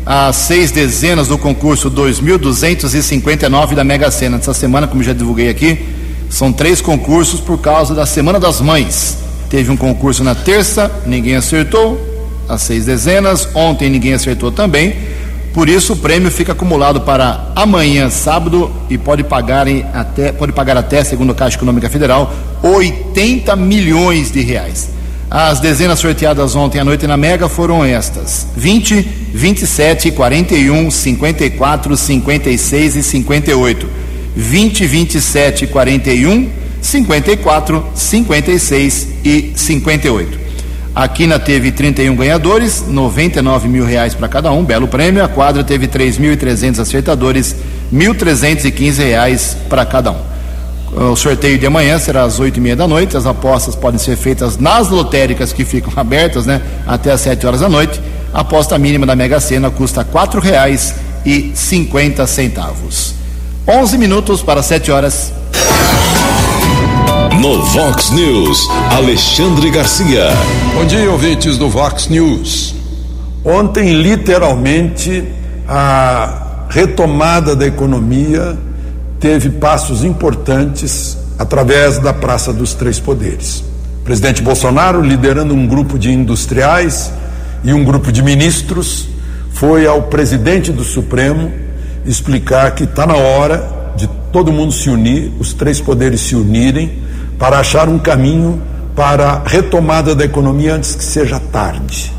as 0.07 0.37
seis 0.37 0.71
dezenas 0.71 1.29
do 1.29 1.37
concurso 1.37 1.91
2.259 1.91 3.75
da 3.75 3.83
Mega 3.83 4.11
Sena. 4.11 4.39
Essa 4.39 4.55
semana, 4.55 4.87
como 4.87 5.03
já 5.03 5.13
divulguei 5.13 5.49
aqui, 5.49 5.85
são 6.31 6.53
três 6.53 6.81
concursos 6.81 7.41
por 7.41 7.59
causa 7.59 7.95
da 7.95 8.07
Semana 8.07 8.39
das 8.39 8.61
Mães. 8.61 9.19
Teve 9.51 9.71
um 9.71 9.77
concurso 9.77 10.23
na 10.23 10.35
terça, 10.35 10.91
ninguém 11.05 11.35
acertou, 11.35 12.01
as 12.49 12.63
seis 12.63 12.85
dezenas. 12.85 13.49
Ontem 13.55 13.91
ninguém 13.91 14.15
acertou 14.15 14.53
também. 14.53 15.18
Por 15.53 15.69
isso 15.69 15.95
o 15.95 15.97
prêmio 15.97 16.31
fica 16.31 16.53
acumulado 16.53 17.01
para 17.01 17.53
amanhã, 17.57 18.11
sábado, 18.11 18.71
e 18.89 18.97
pode 18.97 19.25
pagar 19.25 19.67
até, 19.93 20.31
pode 20.31 20.53
pagar 20.53 20.77
até, 20.77 21.03
segundo 21.03 21.33
a 21.33 21.35
Caixa 21.35 21.57
Econômica 21.57 21.89
Federal, 21.89 22.33
80 22.63 23.57
milhões 23.57 24.31
de 24.31 24.41
reais. 24.41 24.91
As 25.31 25.61
dezenas 25.61 25.99
sorteadas 25.99 26.57
ontem 26.57 26.79
à 26.79 26.85
noite 26.85 27.07
na 27.07 27.17
Mega 27.17 27.49
foram 27.49 27.85
estas: 27.85 28.47
20, 28.57 29.03
27, 29.35 30.11
41, 30.13 30.91
54, 30.91 31.97
56 31.97 32.97
e 32.97 33.03
58. 33.03 33.87
20, 34.35 34.87
27, 34.87 35.67
41, 35.67 36.49
54, 36.81 37.87
56 37.95 39.09
e 39.25 39.53
58. 39.55 40.48
A 40.99 41.07
Quina 41.07 41.39
teve 41.39 41.71
31 41.71 42.17
ganhadores, 42.17 42.85
99 42.85 43.69
mil 43.69 43.85
reais 43.85 44.17
para 44.17 44.27
cada 44.27 44.51
um, 44.51 44.65
belo 44.65 44.89
prêmio. 44.89 45.25
A 45.25 45.29
quadra 45.29 45.63
teve 45.63 45.87
3.300 45.87 46.81
acertadores, 46.81 47.55
1.315 47.95 48.97
reais 48.97 49.57
para 49.69 49.87
cada 49.87 50.11
um. 50.11 50.19
O 51.13 51.15
sorteio 51.15 51.57
de 51.57 51.65
amanhã 51.65 52.01
será 52.01 52.25
às 52.25 52.41
oito 52.41 52.57
e 52.57 52.61
meia 52.61 52.75
da 52.75 52.89
noite. 52.89 53.17
As 53.17 53.27
apostas 53.27 53.77
podem 53.77 53.97
ser 53.97 54.17
feitas 54.17 54.59
nas 54.59 54.89
lotéricas 54.89 55.53
que 55.53 55.65
ficam 55.65 55.93
abertas, 55.95 56.47
né? 56.47 56.61
Até 56.85 57.13
às 57.13 57.21
sete 57.21 57.47
horas 57.47 57.61
da 57.61 57.69
noite. 57.69 58.01
A 58.35 58.41
aposta 58.41 58.77
mínima 58.77 59.07
da 59.07 59.15
Mega 59.15 59.39
Sena 59.39 59.71
custa 59.71 60.05
cinquenta 61.55 62.27
centavos. 62.27 63.15
Onze 63.69 63.97
minutos 63.97 64.43
para 64.43 64.65
sete 64.65 64.91
horas. 64.91 65.33
No 67.39 67.63
Vox 67.63 68.11
News, 68.11 68.69
Alexandre 68.91 69.71
Garcia. 69.71 70.27
Bom 70.75 70.85
dia, 70.85 71.09
ouvintes 71.09 71.57
do 71.57 71.69
Vox 71.69 72.09
News. 72.09 72.75
Ontem, 73.45 73.93
literalmente, 73.95 75.23
a 75.69 76.67
retomada 76.69 77.55
da 77.55 77.65
economia 77.65 78.59
teve 79.21 79.51
passos 79.51 80.03
importantes 80.03 81.17
através 81.39 81.99
da 82.01 82.13
Praça 82.13 82.53
dos 82.53 82.75
Três 82.75 82.99
Poderes. 82.99 83.63
O 84.01 84.05
presidente 84.05 84.43
Bolsonaro, 84.43 85.01
liderando 85.01 85.55
um 85.55 85.65
grupo 85.65 85.97
de 85.97 86.11
industriais 86.11 87.13
e 87.63 87.73
um 87.73 87.85
grupo 87.85 88.11
de 88.11 88.21
ministros, 88.21 89.07
foi 89.53 89.87
ao 89.87 90.03
presidente 90.03 90.73
do 90.73 90.83
Supremo 90.83 91.53
explicar 92.05 92.75
que 92.75 92.83
está 92.83 93.07
na 93.07 93.15
hora 93.15 93.93
de 93.97 94.09
todo 94.33 94.53
mundo 94.53 94.73
se 94.73 94.91
unir, 94.91 95.31
os 95.39 95.53
três 95.53 95.81
poderes 95.81 96.21
se 96.23 96.35
unirem 96.35 97.07
para 97.39 97.59
achar 97.61 97.89
um 97.89 97.99
caminho 97.99 98.61
para 98.95 99.31
a 99.31 99.49
retomada 99.49 100.15
da 100.15 100.25
economia 100.25 100.75
antes 100.75 100.95
que 100.95 101.05
seja 101.05 101.39
tarde. 101.39 102.13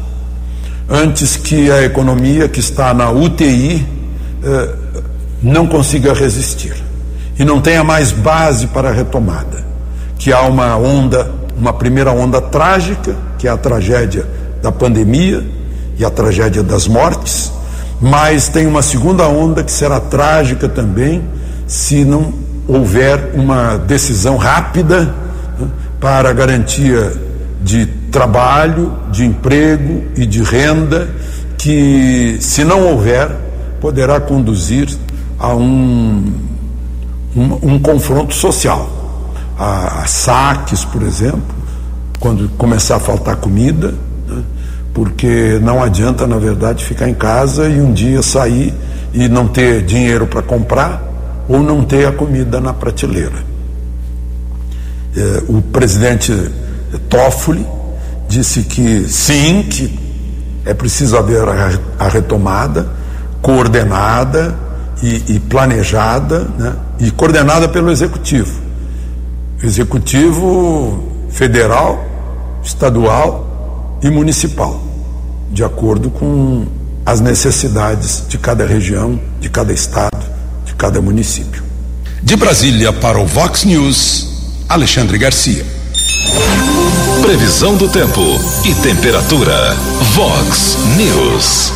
Antes 0.90 1.36
que 1.36 1.70
a 1.70 1.84
economia 1.84 2.48
que 2.48 2.60
está 2.60 2.94
na 2.94 3.12
UTI 3.12 3.86
eh, 4.44 4.76
não 5.44 5.68
consiga 5.68 6.14
resistir 6.14 6.74
e 7.38 7.44
não 7.44 7.62
tenha 7.62 7.84
mais 7.84 8.12
base 8.12 8.68
para 8.68 8.90
a 8.90 8.92
retomada. 8.92 9.66
Que 10.18 10.34
há 10.34 10.42
uma 10.42 10.76
onda, 10.78 11.30
uma 11.58 11.74
primeira 11.74 12.12
onda 12.12 12.42
trágica, 12.42 13.16
que 13.38 13.48
é 13.48 13.52
a 13.52 13.58
tragédia 13.58 14.26
da 14.62 14.72
pandemia 14.72 15.46
e 15.98 16.04
a 16.04 16.10
tragédia 16.10 16.64
das 16.64 16.88
mortes, 16.88 17.52
mas 18.02 18.48
tem 18.48 18.66
uma 18.66 18.82
segunda 18.82 19.28
onda 19.28 19.64
que 19.64 19.72
será 19.72 20.00
trágica 20.00 20.68
também 20.68 21.22
se 21.68 22.04
não 22.04 22.34
houver 22.70 23.32
uma 23.34 23.78
decisão 23.78 24.38
rápida 24.38 25.16
né, 25.60 25.68
para 26.00 26.32
garantia 26.32 27.12
de 27.64 27.88
trabalho, 28.12 28.94
de 29.12 29.26
emprego 29.26 30.04
e 30.16 30.26
de 30.26 30.44
renda, 30.44 31.10
que, 31.58 32.38
se 32.40 32.64
não 32.64 32.88
houver, 32.88 33.36
poderá 33.82 34.20
conduzir 34.20 34.88
a 35.40 35.54
um, 35.56 36.32
um, 37.36 37.74
um 37.74 37.80
confronto 37.80 38.36
social. 38.36 38.88
A, 39.58 40.04
a, 40.04 40.08
saques, 40.08 40.86
por 40.86 41.02
exemplo, 41.02 41.42
quando 42.20 42.48
começar 42.50 42.98
a 42.98 43.00
faltar 43.00 43.38
comida, 43.38 43.96
né, 44.28 44.44
porque 44.94 45.60
não 45.62 45.82
adianta, 45.84 46.28
na 46.28 46.38
verdade, 46.38 46.86
ficar 46.86 47.10
em 47.10 47.16
casa 47.16 47.68
e 47.68 47.82
um 47.82 47.92
dia 47.92 48.22
sair 48.22 48.74
e 49.12 49.28
não 49.28 49.48
ter 49.48 49.82
dinheiro 49.84 50.28
para 50.28 50.44
comprar 50.44 51.09
ou 51.50 51.64
não 51.64 51.84
ter 51.84 52.08
a 52.08 52.12
comida 52.12 52.62
na 52.62 52.72
prateleira. 52.72 53.44
É, 55.18 55.44
o 55.50 55.60
presidente 55.64 56.32
Toffoli 57.10 57.66
disse 58.28 58.62
que 58.62 59.10
sim, 59.10 59.64
que 59.64 60.00
é 60.64 60.74
preciso 60.76 61.18
haver 61.18 61.44
a, 61.98 62.08
retomada 62.08 62.88
coordenada 63.42 64.56
e, 65.02 65.36
e 65.36 65.40
planejada, 65.40 66.48
né, 66.58 66.76
e 67.00 67.10
coordenada 67.10 67.68
pelo 67.68 67.90
executivo, 67.90 68.62
executivo 69.64 71.04
federal, 71.32 72.06
estadual 72.64 73.98
e 74.04 74.10
municipal, 74.10 74.80
de 75.52 75.64
acordo 75.64 76.12
com 76.12 76.68
as 77.06 77.20
necessidades 77.20 78.24
de 78.28 78.38
cada 78.38 78.68
região, 78.68 79.20
de 79.40 79.50
cada 79.50 79.74
estado 79.74 80.39
cada 80.80 81.02
município. 81.02 81.62
De 82.24 82.38
Brasília 82.38 82.94
para 82.94 83.20
o 83.20 83.26
Vox 83.26 83.66
News, 83.66 84.64
Alexandre 84.70 85.18
Garcia. 85.18 85.66
Previsão 87.22 87.76
do 87.76 87.90
tempo 87.90 88.22
e 88.64 88.74
temperatura. 88.76 89.76
Vox 90.14 90.78
News. 90.96 91.74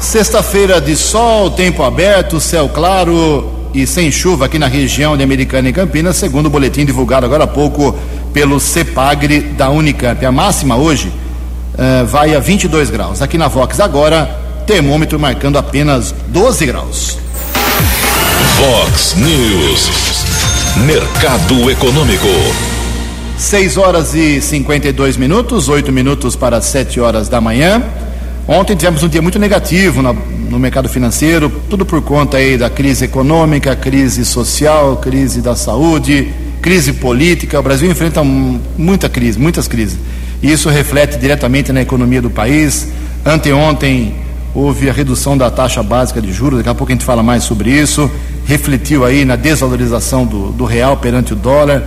Sexta-feira 0.00 0.80
de 0.80 0.96
sol, 0.96 1.50
tempo 1.50 1.82
aberto, 1.82 2.40
céu 2.40 2.66
claro 2.70 3.68
e 3.74 3.86
sem 3.86 4.10
chuva 4.10 4.46
aqui 4.46 4.58
na 4.58 4.68
região 4.68 5.18
de 5.18 5.22
Americana 5.22 5.68
e 5.68 5.72
Campinas, 5.72 6.16
segundo 6.16 6.46
o 6.46 6.50
boletim 6.50 6.86
divulgado 6.86 7.26
agora 7.26 7.44
há 7.44 7.46
pouco 7.46 7.94
pelo 8.32 8.58
CEPAGRE 8.58 9.40
da 9.40 9.68
Unicamp. 9.68 10.24
A 10.24 10.32
máxima 10.32 10.76
hoje 10.76 11.12
uh, 11.74 12.06
vai 12.06 12.34
a 12.34 12.40
22 12.40 12.88
graus. 12.88 13.20
Aqui 13.20 13.36
na 13.36 13.48
Vox 13.48 13.78
agora, 13.80 14.24
termômetro 14.66 15.20
marcando 15.20 15.58
apenas 15.58 16.14
12 16.28 16.64
graus. 16.64 17.29
Fox 18.60 19.14
News. 19.14 19.88
Mercado 20.84 21.70
Econômico. 21.70 22.26
6 23.38 23.78
horas 23.78 24.14
e 24.14 24.38
52 24.38 25.16
minutos, 25.16 25.70
8 25.70 25.90
minutos 25.90 26.36
para 26.36 26.60
7 26.60 27.00
horas 27.00 27.26
da 27.26 27.40
manhã. 27.40 27.82
Ontem 28.46 28.76
tivemos 28.76 29.02
um 29.02 29.08
dia 29.08 29.22
muito 29.22 29.38
negativo 29.38 30.02
no, 30.02 30.58
mercado 30.58 30.90
financeiro, 30.90 31.50
tudo 31.70 31.86
por 31.86 32.02
conta 32.02 32.36
aí 32.36 32.58
da 32.58 32.68
crise 32.68 33.06
econômica, 33.06 33.74
crise 33.74 34.26
social, 34.26 34.98
crise 34.98 35.40
da 35.40 35.56
saúde, 35.56 36.30
crise 36.60 36.92
política. 36.92 37.58
O 37.58 37.62
Brasil 37.62 37.90
enfrenta 37.90 38.22
muita 38.22 39.08
crise, 39.08 39.38
muitas 39.38 39.66
crises. 39.68 39.98
E 40.42 40.52
isso 40.52 40.68
reflete 40.68 41.16
diretamente 41.16 41.72
na 41.72 41.80
economia 41.80 42.20
do 42.20 42.28
país. 42.28 42.88
Anteontem 43.24 44.16
houve 44.54 44.90
a 44.90 44.92
redução 44.92 45.36
da 45.36 45.50
taxa 45.50 45.82
básica 45.82 46.20
de 46.20 46.32
juros, 46.32 46.58
daqui 46.58 46.68
a 46.68 46.74
pouco 46.74 46.92
a 46.92 46.94
gente 46.94 47.04
fala 47.04 47.22
mais 47.22 47.44
sobre 47.44 47.70
isso 47.70 48.10
refletiu 48.50 49.04
aí 49.04 49.24
na 49.24 49.36
desvalorização 49.36 50.26
do, 50.26 50.50
do 50.50 50.64
real 50.64 50.96
perante 50.96 51.32
o 51.32 51.36
dólar. 51.36 51.84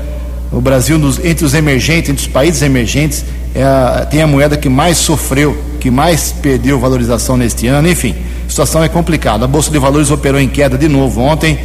O 0.50 0.62
Brasil, 0.62 0.98
nos, 0.98 1.20
entre 1.24 1.46
os 1.46 1.54
emergentes, 1.54 2.10
entre 2.10 2.26
os 2.26 2.32
países 2.32 2.62
emergentes, 2.62 3.26
é 3.54 3.64
a, 3.64 4.08
tem 4.10 4.22
a 4.22 4.28
moeda 4.28 4.56
que 4.56 4.70
mais 4.70 4.98
sofreu, 4.98 5.62
que 5.82 5.92
mais 5.92 6.32
perdeu 6.32 6.80
valorização 6.80 7.36
neste 7.36 7.68
ano. 7.68 7.90
Enfim, 7.90 8.16
a 8.46 8.50
situação 8.50 8.82
é 8.82 8.88
complicada. 8.88 9.44
A 9.44 9.48
Bolsa 9.48 9.70
de 9.70 9.78
Valores 9.78 10.10
operou 10.10 10.40
em 10.40 10.48
queda 10.48 10.78
de 10.78 10.88
novo 10.88 11.20
ontem, 11.20 11.60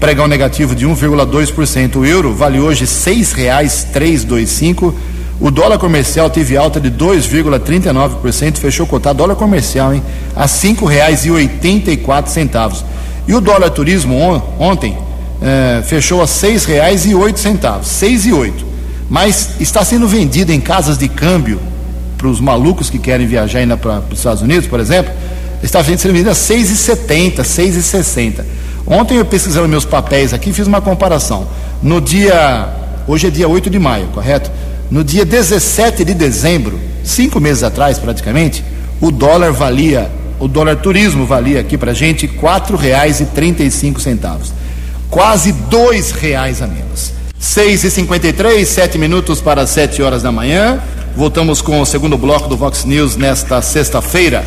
pregão 0.00 0.26
negativo 0.26 0.74
de 0.74 0.86
1,2%. 0.86 1.96
O 1.96 2.06
euro 2.06 2.32
vale 2.32 2.58
hoje 2.58 2.80
R$ 2.80 2.86
6,325. 2.86 4.94
O 5.40 5.50
dólar 5.50 5.78
comercial 5.78 6.28
teve 6.28 6.56
alta 6.56 6.80
de 6.80 6.90
2,39%, 6.90 8.58
fechou 8.58 8.86
cotado 8.86 9.18
dólar 9.18 9.36
comercial, 9.36 9.94
hein, 9.94 10.02
a 10.34 10.42
R$ 10.42 10.48
5,84. 10.48 12.84
E 13.26 13.34
o 13.34 13.40
dólar 13.40 13.70
turismo 13.70 14.16
on, 14.16 14.42
ontem 14.58 14.98
é, 15.40 15.80
fechou 15.84 16.20
a 16.20 16.26
seis 16.26 16.66
e 18.26 18.32
oito. 18.32 18.66
Mas 19.08 19.60
está 19.60 19.84
sendo 19.84 20.08
vendido 20.08 20.52
em 20.52 20.60
casas 20.60 20.98
de 20.98 21.08
câmbio 21.08 21.60
os 22.26 22.40
malucos 22.40 22.90
que 22.90 22.98
querem 22.98 23.24
viajar 23.26 23.60
ainda 23.60 23.76
para 23.76 24.02
os 24.10 24.18
Estados 24.18 24.42
Unidos, 24.42 24.66
por 24.66 24.80
exemplo, 24.80 25.12
está 25.62 25.84
sendo 25.84 26.12
vendida 26.12 26.32
a 26.32 26.34
6,70, 26.34 27.42
6,60. 27.42 28.44
Ontem 28.86 29.18
eu 29.18 29.24
pesquisando 29.24 29.68
meus 29.68 29.84
papéis 29.84 30.32
aqui, 30.32 30.52
fiz 30.52 30.66
uma 30.66 30.80
comparação. 30.80 31.46
No 31.82 32.00
dia, 32.00 32.68
hoje 33.06 33.28
é 33.28 33.30
dia 33.30 33.48
8 33.48 33.70
de 33.70 33.78
maio, 33.78 34.08
correto? 34.08 34.50
No 34.90 35.04
dia 35.04 35.24
17 35.24 36.02
de 36.02 36.14
dezembro, 36.14 36.80
cinco 37.04 37.38
meses 37.38 37.62
atrás 37.62 37.98
praticamente, 37.98 38.64
o 39.02 39.10
dólar 39.10 39.52
valia, 39.52 40.10
o 40.40 40.48
dólar 40.48 40.76
turismo 40.76 41.26
valia 41.26 41.60
aqui 41.60 41.76
para 41.76 41.92
gente 41.92 42.26
cinco 43.70 44.00
centavos, 44.00 44.50
quase 45.10 45.52
dois 45.52 46.10
reais 46.10 46.62
a 46.62 46.66
menos. 46.66 47.12
Seis 47.38 47.84
e 47.84 47.90
cinquenta 47.90 48.28
e 48.28 48.32
três, 48.32 48.68
sete 48.68 48.96
minutos 48.96 49.42
para 49.42 49.66
sete 49.66 50.02
horas 50.02 50.22
da 50.22 50.32
manhã. 50.32 50.80
Voltamos 51.14 51.60
com 51.60 51.80
o 51.82 51.86
segundo 51.86 52.16
bloco 52.16 52.48
do 52.48 52.56
Vox 52.56 52.84
News 52.84 53.14
nesta 53.14 53.60
sexta-feira 53.60 54.42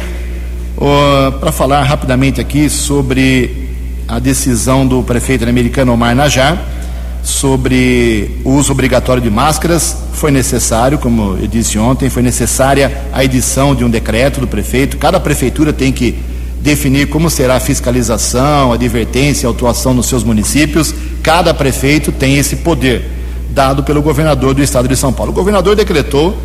uh, 0.78 1.32
para 1.34 1.52
falar 1.52 1.84
rapidamente 1.84 2.42
aqui 2.42 2.68
sobre 2.68 3.70
a 4.08 4.18
decisão 4.18 4.88
do 4.88 5.04
prefeito 5.04 5.48
americano 5.48 5.94
Omar 5.94 6.16
Najar 6.16 6.81
sobre 7.24 8.42
o 8.44 8.52
uso 8.52 8.72
obrigatório 8.72 9.22
de 9.22 9.30
máscaras. 9.30 9.96
Foi 10.14 10.32
necessário, 10.32 10.98
como 10.98 11.38
eu 11.42 11.48
disse 11.48 11.78
ontem, 11.78 12.10
foi 12.10 12.24
necessária 12.24 13.06
a 13.14 13.24
edição 13.24 13.76
de 13.76 13.84
um 13.84 13.90
decreto 13.90 14.40
do 14.40 14.48
prefeito. 14.48 14.98
Cada 14.98 15.20
prefeitura 15.20 15.72
tem 15.72 15.92
que 15.92 16.18
definir 16.60 17.08
como 17.10 17.30
será 17.30 17.56
a 17.56 17.60
fiscalização, 17.60 18.72
a 18.72 18.76
advertência, 18.76 19.48
a 19.48 19.52
atuação 19.52 19.94
nos 19.94 20.08
seus 20.08 20.24
municípios. 20.24 20.94
Cada 21.24 21.54
prefeito 21.54 22.12
tem 22.12 22.38
esse 22.38 22.58
poder 22.58 23.10
dado 23.50 23.84
pelo 23.84 24.02
governador 24.02 24.54
do 24.54 24.62
estado 24.62 24.88
de 24.88 24.96
São 24.96 25.12
Paulo. 25.12 25.32
O 25.32 25.36
governador 25.36 25.76
decretou 25.76 26.38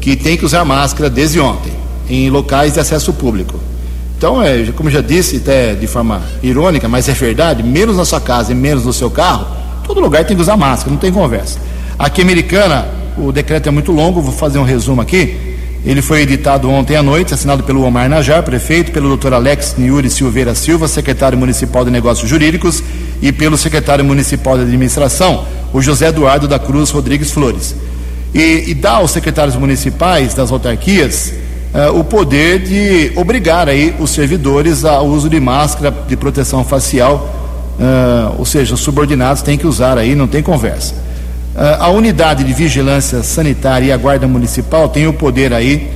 que 0.00 0.16
tem 0.16 0.36
que 0.36 0.44
usar 0.44 0.64
máscara 0.64 1.10
desde 1.10 1.40
ontem 1.40 1.72
em 2.08 2.30
locais 2.30 2.74
de 2.74 2.80
acesso 2.80 3.12
público. 3.12 3.58
Então, 4.16 4.42
é, 4.42 4.72
como 4.74 4.90
já 4.90 5.00
disse, 5.00 5.36
até 5.36 5.74
de 5.74 5.86
forma 5.86 6.22
irônica, 6.42 6.88
mas 6.88 7.08
é 7.08 7.12
verdade, 7.12 7.62
menos 7.62 7.96
na 7.96 8.04
sua 8.04 8.20
casa 8.20 8.50
e 8.50 8.54
menos 8.54 8.84
no 8.84 8.92
seu 8.92 9.10
carro, 9.10 9.46
Todo 9.88 10.02
lugar 10.02 10.22
tem 10.26 10.36
que 10.36 10.42
usar 10.42 10.54
máscara, 10.54 10.90
não 10.90 10.98
tem 10.98 11.10
conversa. 11.10 11.58
Aqui 11.98 12.20
Americana, 12.20 12.86
o 13.16 13.32
decreto 13.32 13.70
é 13.70 13.72
muito 13.72 13.90
longo, 13.90 14.20
vou 14.20 14.34
fazer 14.34 14.58
um 14.58 14.62
resumo 14.62 15.00
aqui. 15.00 15.56
Ele 15.82 16.02
foi 16.02 16.20
editado 16.20 16.68
ontem 16.68 16.94
à 16.94 17.02
noite, 17.02 17.32
assinado 17.32 17.62
pelo 17.62 17.82
Omar 17.82 18.06
Najar, 18.06 18.42
prefeito, 18.42 18.92
pelo 18.92 19.16
Dr. 19.16 19.32
Alex 19.32 19.76
Niuri 19.78 20.10
Silveira 20.10 20.54
Silva, 20.54 20.86
secretário 20.88 21.38
municipal 21.38 21.86
de 21.86 21.90
Negócios 21.90 22.28
Jurídicos, 22.28 22.82
e 23.22 23.32
pelo 23.32 23.56
secretário 23.56 24.04
municipal 24.04 24.58
de 24.58 24.64
Administração, 24.64 25.46
o 25.72 25.80
José 25.80 26.08
Eduardo 26.08 26.46
da 26.46 26.58
Cruz 26.58 26.90
Rodrigues 26.90 27.30
Flores. 27.30 27.74
E, 28.34 28.64
e 28.66 28.74
dá 28.74 28.96
aos 28.96 29.10
secretários 29.10 29.56
municipais 29.56 30.34
das 30.34 30.52
autarquias 30.52 31.32
uh, 31.72 31.98
o 31.98 32.04
poder 32.04 32.58
de 32.58 33.10
obrigar 33.18 33.70
aí 33.70 33.94
os 33.98 34.10
servidores 34.10 34.84
ao 34.84 35.06
uso 35.06 35.30
de 35.30 35.40
máscara 35.40 35.90
de 36.06 36.14
proteção 36.14 36.62
facial 36.62 37.37
Uh, 37.78 38.34
ou 38.38 38.44
seja, 38.44 38.74
os 38.74 38.80
subordinados 38.80 39.40
têm 39.40 39.56
que 39.56 39.66
usar 39.66 39.96
aí, 39.96 40.14
não 40.14 40.26
tem 40.26 40.42
conversa. 40.42 40.94
Uh, 41.54 41.80
a 41.80 41.88
unidade 41.90 42.42
de 42.42 42.52
vigilância 42.52 43.22
sanitária 43.22 43.86
e 43.86 43.92
a 43.92 43.96
guarda 43.96 44.26
municipal 44.26 44.88
tem 44.88 45.06
o 45.06 45.12
poder 45.12 45.52
aí 45.52 45.88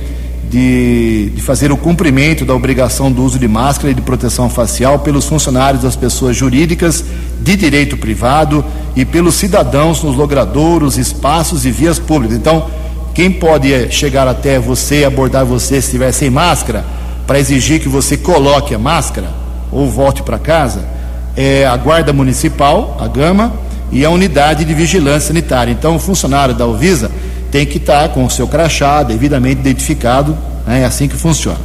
de, 0.49 1.31
de, 1.35 1.41
fazer 1.41 1.71
o 1.71 1.77
cumprimento 1.77 2.45
da 2.45 2.53
obrigação 2.53 3.11
do 3.11 3.23
uso 3.23 3.39
de 3.39 3.47
máscara 3.47 3.91
e 3.91 3.93
de 3.93 4.01
proteção 4.01 4.49
facial 4.49 4.99
pelos 4.99 5.25
funcionários 5.25 5.81
das 5.81 5.95
pessoas 5.95 6.37
jurídicas 6.37 7.03
de 7.41 7.55
direito 7.55 7.97
privado 7.97 8.63
e 8.95 9.03
pelos 9.03 9.35
cidadãos 9.35 10.03
nos 10.03 10.15
logradouros, 10.15 10.97
espaços 10.97 11.65
e 11.65 11.71
vias 11.71 11.97
públicas. 11.97 12.37
Então, 12.37 12.67
quem 13.13 13.31
pode 13.31 13.73
eh, 13.73 13.89
chegar 13.89 14.27
até 14.27 14.59
você 14.59 15.01
e 15.01 15.05
abordar 15.05 15.43
você 15.43 15.81
se 15.81 15.87
estiver 15.87 16.11
sem 16.11 16.29
máscara 16.29 16.85
para 17.25 17.39
exigir 17.39 17.81
que 17.81 17.89
você 17.89 18.15
coloque 18.15 18.73
a 18.75 18.79
máscara 18.79 19.29
ou 19.71 19.89
volte 19.89 20.21
para 20.23 20.37
casa? 20.37 20.92
É 21.35 21.65
a 21.65 21.75
Guarda 21.75 22.13
Municipal, 22.13 22.97
a 22.99 23.07
Gama, 23.07 23.53
e 23.91 24.03
a 24.03 24.09
Unidade 24.09 24.65
de 24.65 24.73
Vigilância 24.73 25.27
Sanitária. 25.27 25.71
Então, 25.71 25.95
o 25.95 25.99
funcionário 25.99 26.55
da 26.55 26.65
Uvisa 26.65 27.11
tem 27.51 27.65
que 27.65 27.77
estar 27.77 28.09
com 28.09 28.25
o 28.25 28.29
seu 28.29 28.47
crachá 28.47 29.03
devidamente 29.03 29.61
identificado, 29.61 30.35
né? 30.65 30.81
é 30.81 30.85
assim 30.85 31.07
que 31.07 31.15
funciona. 31.15 31.59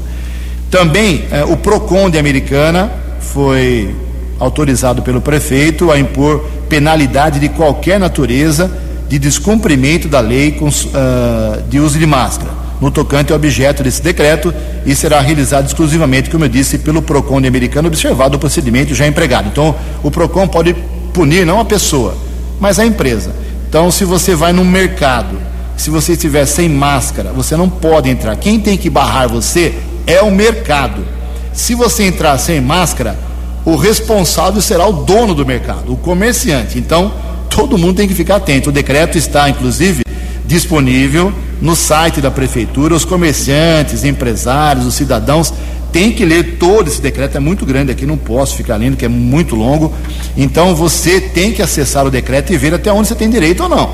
Também 0.71 1.25
é, 1.31 1.45
o 1.45 1.57
PROCON 1.57 2.11
de 2.11 2.19
Americana 2.19 2.91
foi 3.21 3.95
autorizado 4.39 5.01
pelo 5.01 5.21
prefeito 5.21 5.91
a 5.91 5.99
impor 5.99 6.45
penalidade 6.69 7.41
de 7.41 7.49
qualquer 7.49 7.99
natureza 7.99 8.71
de 9.09 9.19
descumprimento 9.19 10.07
da 10.07 10.21
lei 10.21 10.53
com, 10.53 10.69
uh, 10.69 11.63
de 11.69 11.81
uso 11.81 11.99
de 11.99 12.05
máscara 12.05 12.58
no 12.81 12.91
tocante 12.91 13.33
ao 13.33 13.37
objeto 13.37 13.83
desse 13.83 14.03
decreto 14.03 14.55
e 14.87 14.95
será 14.95 15.21
realizado 15.21 15.67
exclusivamente, 15.67 16.31
como 16.31 16.45
eu 16.45 16.49
disse, 16.49 16.79
pelo 16.79 17.03
PROCON 17.03 17.39
americano, 17.39 17.89
observado 17.89 18.37
o 18.37 18.41
procedimento 18.41 18.95
já 18.95 19.07
empregado. 19.07 19.49
Então, 19.49 19.75
o 20.03 20.11
PROCON 20.11 20.47
pode 20.47 20.75
punir 21.13 21.45
não 21.45 21.61
a 21.61 21.65
pessoa, 21.65 22.17
mas 22.61 22.79
a 22.79 22.87
empresa. 22.87 23.33
Então, 23.69 23.91
se 23.91 24.05
você 24.05 24.35
vai 24.35 24.53
no 24.53 24.65
mercado, 24.65 25.39
se 25.77 25.91
você 25.91 26.13
estiver 26.13 26.47
sem 26.47 26.69
máscara, 26.69 27.33
você 27.33 27.57
não 27.57 27.69
pode 27.69 28.09
entrar. 28.09 28.37
Quem 28.37 28.59
tem 28.59 28.77
que 28.77 28.89
barrar 28.89 29.29
você 29.29 29.75
é 30.07 30.23
o 30.23 30.31
mercado. 30.31 31.05
Se 31.53 31.75
você 31.75 32.05
entrar 32.05 32.39
sem 32.39 32.61
máscara, 32.61 33.19
o 33.65 33.77
responsável 33.77 34.63
será 34.63 34.87
o 34.87 35.05
dono 35.05 35.35
do 35.35 35.45
mercado, 35.45 35.93
o 35.93 35.97
comerciante. 35.97 36.79
Então, 36.79 37.13
todo 37.51 37.77
mundo 37.77 37.97
tem 37.97 38.09
que 38.09 38.15
ficar 38.15 38.37
atento. 38.37 38.71
O 38.71 38.73
decreto 38.73 39.19
está, 39.19 39.49
inclusive, 39.51 40.03
disponível 40.49 41.33
no 41.61 41.77
site 41.77 42.23
da 42.23 42.31
prefeitura. 42.31 42.95
Os 42.95 43.05
comerciantes, 43.05 44.03
empresários, 44.03 44.87
os 44.87 44.95
cidadãos 44.95 45.53
têm 45.93 46.11
que 46.11 46.25
ler 46.25 46.57
todo 46.59 46.89
esse 46.89 47.03
decreto. 47.03 47.37
É 47.37 47.41
muito 47.41 47.67
grande 47.67 47.93
aqui, 47.93 48.07
não 48.07 48.17
posso 48.17 48.57
ficar 48.57 48.77
lendo, 48.77 48.97
que 48.97 49.05
é 49.05 49.09
muito 49.09 49.55
longo. 49.55 49.93
Então 50.37 50.75
você 50.75 51.21
tem 51.21 51.53
que 51.53 51.61
acessar 51.61 52.07
o 52.07 52.11
decreto 52.11 52.51
e 52.53 52.57
ver 52.57 52.73
até 52.75 52.91
onde 52.91 53.09
você 53.09 53.15
tem 53.15 53.29
direito 53.29 53.63
ou 53.63 53.69
não. 53.69 53.91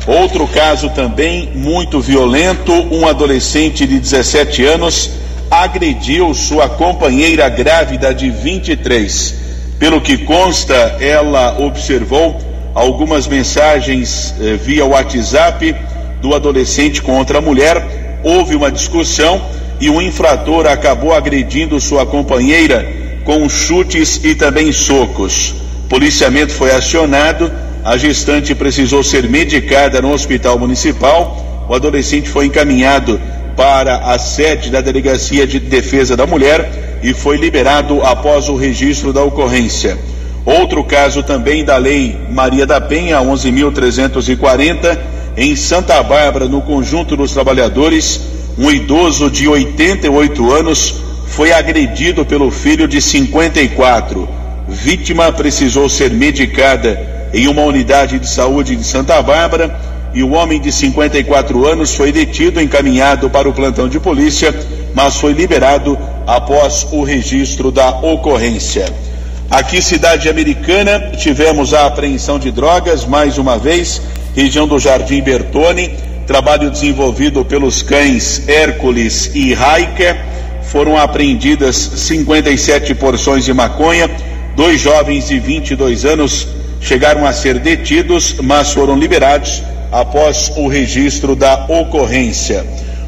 Outro 0.07 0.47
caso 0.47 0.89
também 0.91 1.49
muito 1.55 1.99
violento: 1.99 2.71
um 2.71 3.05
adolescente 3.05 3.85
de 3.85 3.99
17 3.99 4.63
anos 4.63 5.11
agrediu 5.51 6.33
sua 6.33 6.69
companheira 6.69 7.49
grávida 7.49 8.13
de 8.13 8.29
23. 8.29 9.48
Pelo 9.79 10.01
que 10.01 10.17
consta, 10.17 10.97
ela 10.99 11.57
observou 11.57 12.37
algumas 12.75 13.27
mensagens 13.27 14.35
eh, 14.39 14.57
via 14.57 14.85
WhatsApp 14.85 15.73
do 16.21 16.35
adolescente 16.35 17.01
contra 17.01 17.37
a 17.37 17.41
mulher. 17.41 18.19
Houve 18.21 18.55
uma 18.55 18.69
discussão 18.69 19.41
e 19.79 19.89
o 19.89 20.01
infrator 20.01 20.67
acabou 20.67 21.13
agredindo 21.13 21.79
sua 21.79 22.05
companheira 22.05 22.85
com 23.23 23.47
chutes 23.47 24.19
e 24.21 24.35
também 24.35 24.71
socos. 24.73 25.55
Policiamento 25.87 26.51
foi 26.51 26.71
acionado, 26.71 27.49
a 27.83 27.95
gestante 27.95 28.53
precisou 28.53 29.01
ser 29.01 29.29
medicada 29.29 30.01
no 30.01 30.11
hospital 30.11 30.59
municipal. 30.59 31.65
O 31.69 31.73
adolescente 31.73 32.27
foi 32.27 32.47
encaminhado 32.47 33.19
para 33.59 33.97
a 34.13 34.17
sede 34.17 34.69
da 34.69 34.79
Delegacia 34.79 35.45
de 35.45 35.59
Defesa 35.59 36.15
da 36.15 36.25
Mulher 36.25 36.99
e 37.03 37.13
foi 37.13 37.35
liberado 37.35 38.01
após 38.05 38.47
o 38.47 38.55
registro 38.55 39.11
da 39.11 39.21
ocorrência. 39.21 39.99
Outro 40.45 40.81
caso 40.81 41.23
também 41.23 41.65
da 41.65 41.75
Lei 41.75 42.17
Maria 42.29 42.65
da 42.65 42.79
Penha 42.79 43.17
11.340, 43.17 44.97
em 45.35 45.57
Santa 45.57 46.01
Bárbara, 46.01 46.47
no 46.47 46.61
Conjunto 46.61 47.17
dos 47.17 47.33
Trabalhadores, 47.33 48.21
um 48.57 48.71
idoso 48.71 49.29
de 49.29 49.45
88 49.45 50.53
anos 50.53 50.95
foi 51.27 51.51
agredido 51.51 52.23
pelo 52.23 52.49
filho 52.51 52.87
de 52.87 53.01
54. 53.01 54.25
Vítima 54.69 55.33
precisou 55.33 55.89
ser 55.89 56.11
medicada 56.11 56.97
em 57.33 57.49
uma 57.49 57.63
unidade 57.63 58.19
de 58.19 58.29
saúde 58.29 58.77
de 58.77 58.85
Santa 58.85 59.21
Bárbara 59.21 59.88
e 60.13 60.23
o 60.23 60.31
homem 60.31 60.59
de 60.59 60.71
54 60.71 61.67
anos 61.67 61.93
foi 61.93 62.11
detido, 62.11 62.61
encaminhado 62.61 63.29
para 63.29 63.47
o 63.47 63.53
plantão 63.53 63.87
de 63.87 63.99
polícia, 63.99 64.53
mas 64.93 65.17
foi 65.17 65.33
liberado 65.33 65.97
após 66.25 66.87
o 66.91 67.03
registro 67.03 67.71
da 67.71 67.89
ocorrência. 67.89 68.85
Aqui, 69.49 69.81
cidade 69.81 70.29
americana, 70.29 71.11
tivemos 71.17 71.73
a 71.73 71.85
apreensão 71.85 72.37
de 72.37 72.51
drogas, 72.51 73.05
mais 73.05 73.37
uma 73.37 73.57
vez, 73.57 74.01
região 74.35 74.67
do 74.67 74.79
Jardim 74.79 75.21
Bertone 75.21 76.09
trabalho 76.29 76.69
desenvolvido 76.69 77.43
pelos 77.43 77.81
cães 77.81 78.47
Hércules 78.47 79.31
e 79.33 79.51
Raiker. 79.51 80.15
Foram 80.61 80.95
apreendidas 80.95 81.75
57 81.75 82.93
porções 82.93 83.45
de 83.45 83.51
maconha. 83.51 84.07
Dois 84.55 84.79
jovens 84.79 85.27
de 85.27 85.39
22 85.39 86.05
anos 86.05 86.47
chegaram 86.79 87.25
a 87.25 87.33
ser 87.33 87.57
detidos, 87.57 88.35
mas 88.43 88.71
foram 88.71 88.95
liberados 88.95 89.63
após 89.91 90.51
o 90.55 90.67
registro 90.67 91.35
da 91.35 91.65
ocorrência. 91.67 92.65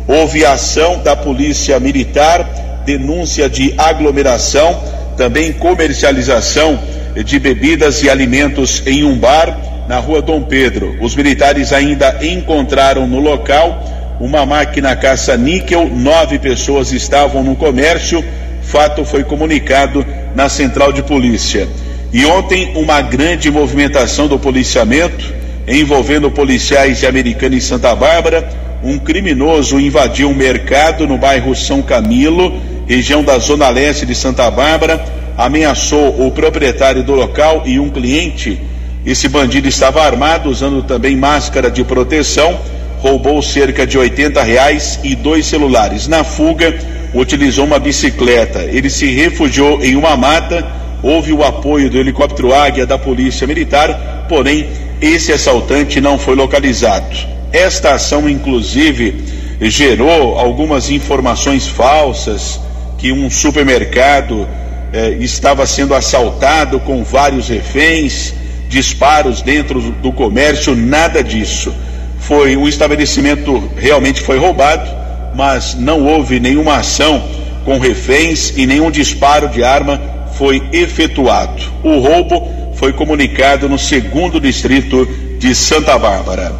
Houve 0.07 0.45
ação 0.45 0.99
da 0.99 1.15
Polícia 1.15 1.79
Militar, 1.79 2.81
denúncia 2.85 3.49
de 3.49 3.73
aglomeração, 3.77 4.81
também 5.15 5.53
comercialização 5.53 6.79
de 7.23 7.39
bebidas 7.39 8.01
e 8.03 8.09
alimentos 8.09 8.81
em 8.85 9.03
um 9.03 9.17
bar 9.17 9.85
na 9.87 9.99
rua 9.99 10.21
Dom 10.21 10.41
Pedro. 10.43 10.97
Os 11.01 11.15
militares 11.15 11.71
ainda 11.73 12.19
encontraram 12.21 13.07
no 13.07 13.19
local 13.19 13.83
uma 14.19 14.45
máquina 14.45 14.95
caça-níquel, 14.95 15.89
nove 15.89 16.39
pessoas 16.39 16.91
estavam 16.91 17.43
no 17.43 17.55
comércio. 17.55 18.23
Fato 18.61 19.03
foi 19.03 19.23
comunicado 19.23 20.05
na 20.35 20.47
central 20.47 20.93
de 20.93 21.01
polícia. 21.03 21.67
E 22.13 22.25
ontem, 22.25 22.73
uma 22.75 23.01
grande 23.01 23.49
movimentação 23.49 24.27
do 24.27 24.37
policiamento 24.37 25.40
envolvendo 25.67 26.31
policiais 26.31 26.99
de 26.99 27.07
Americana 27.07 27.55
e 27.55 27.61
Santa 27.61 27.95
Bárbara. 27.95 28.47
Um 28.83 28.97
criminoso 28.97 29.79
invadiu 29.79 30.29
um 30.29 30.33
mercado 30.33 31.07
no 31.07 31.17
bairro 31.17 31.55
São 31.55 31.81
Camilo, 31.81 32.59
região 32.87 33.23
da 33.23 33.37
Zona 33.37 33.69
Leste 33.69 34.05
de 34.05 34.15
Santa 34.15 34.49
Bárbara, 34.49 35.03
ameaçou 35.37 36.25
o 36.25 36.31
proprietário 36.31 37.03
do 37.03 37.13
local 37.13 37.63
e 37.65 37.79
um 37.79 37.89
cliente 37.89 38.59
esse 39.05 39.27
bandido 39.27 39.67
estava 39.67 40.03
armado, 40.03 40.49
usando 40.49 40.83
também 40.83 41.15
máscara 41.15 41.71
de 41.71 41.83
proteção, 41.83 42.59
roubou 42.99 43.41
cerca 43.41 43.85
de 43.85 43.97
80 43.97 44.43
reais 44.43 44.99
e 45.03 45.15
dois 45.15 45.47
celulares. 45.47 46.07
Na 46.07 46.23
fuga, 46.23 46.77
utilizou 47.13 47.65
uma 47.65 47.79
bicicleta. 47.79 48.59
Ele 48.59 48.91
se 48.91 49.07
refugiou 49.07 49.83
em 49.83 49.95
uma 49.95 50.15
mata. 50.15 50.63
Houve 51.01 51.33
o 51.33 51.43
apoio 51.43 51.89
do 51.89 51.97
helicóptero 51.97 52.53
Águia 52.53 52.85
da 52.85 52.95
Polícia 52.95 53.47
Militar, 53.47 54.27
porém, 54.29 54.67
esse 55.01 55.33
assaltante 55.33 55.99
não 55.99 56.17
foi 56.17 56.35
localizado. 56.35 57.17
Esta 57.51 57.95
ação, 57.95 58.29
inclusive, 58.29 59.23
gerou 59.61 60.37
algumas 60.37 60.91
informações 60.91 61.67
falsas 61.67 62.59
que 62.97 63.11
um 63.11 63.29
supermercado 63.29 64.47
eh, 64.93 65.17
estava 65.19 65.65
sendo 65.65 65.95
assaltado 65.95 66.79
com 66.79 67.03
vários 67.03 67.49
reféns 67.49 68.33
disparos 68.69 69.41
dentro 69.41 69.81
do 69.81 70.11
comércio, 70.11 70.75
nada 70.75 71.23
disso. 71.23 71.73
Foi 72.19 72.55
um 72.55 72.67
estabelecimento 72.67 73.71
realmente 73.75 74.21
foi 74.21 74.37
roubado, 74.37 74.89
mas 75.35 75.75
não 75.75 76.05
houve 76.05 76.39
nenhuma 76.39 76.77
ação 76.77 77.21
com 77.65 77.79
reféns 77.79 78.53
e 78.55 78.65
nenhum 78.65 78.91
disparo 78.91 79.49
de 79.49 79.63
arma 79.63 79.99
foi 80.37 80.61
efetuado. 80.71 81.61
O 81.83 81.99
roubo 81.99 82.60
foi 82.81 82.91
comunicado 82.91 83.69
no 83.69 83.77
segundo 83.77 84.39
distrito 84.39 85.07
de 85.37 85.53
Santa 85.53 85.99
Bárbara. 85.99 86.51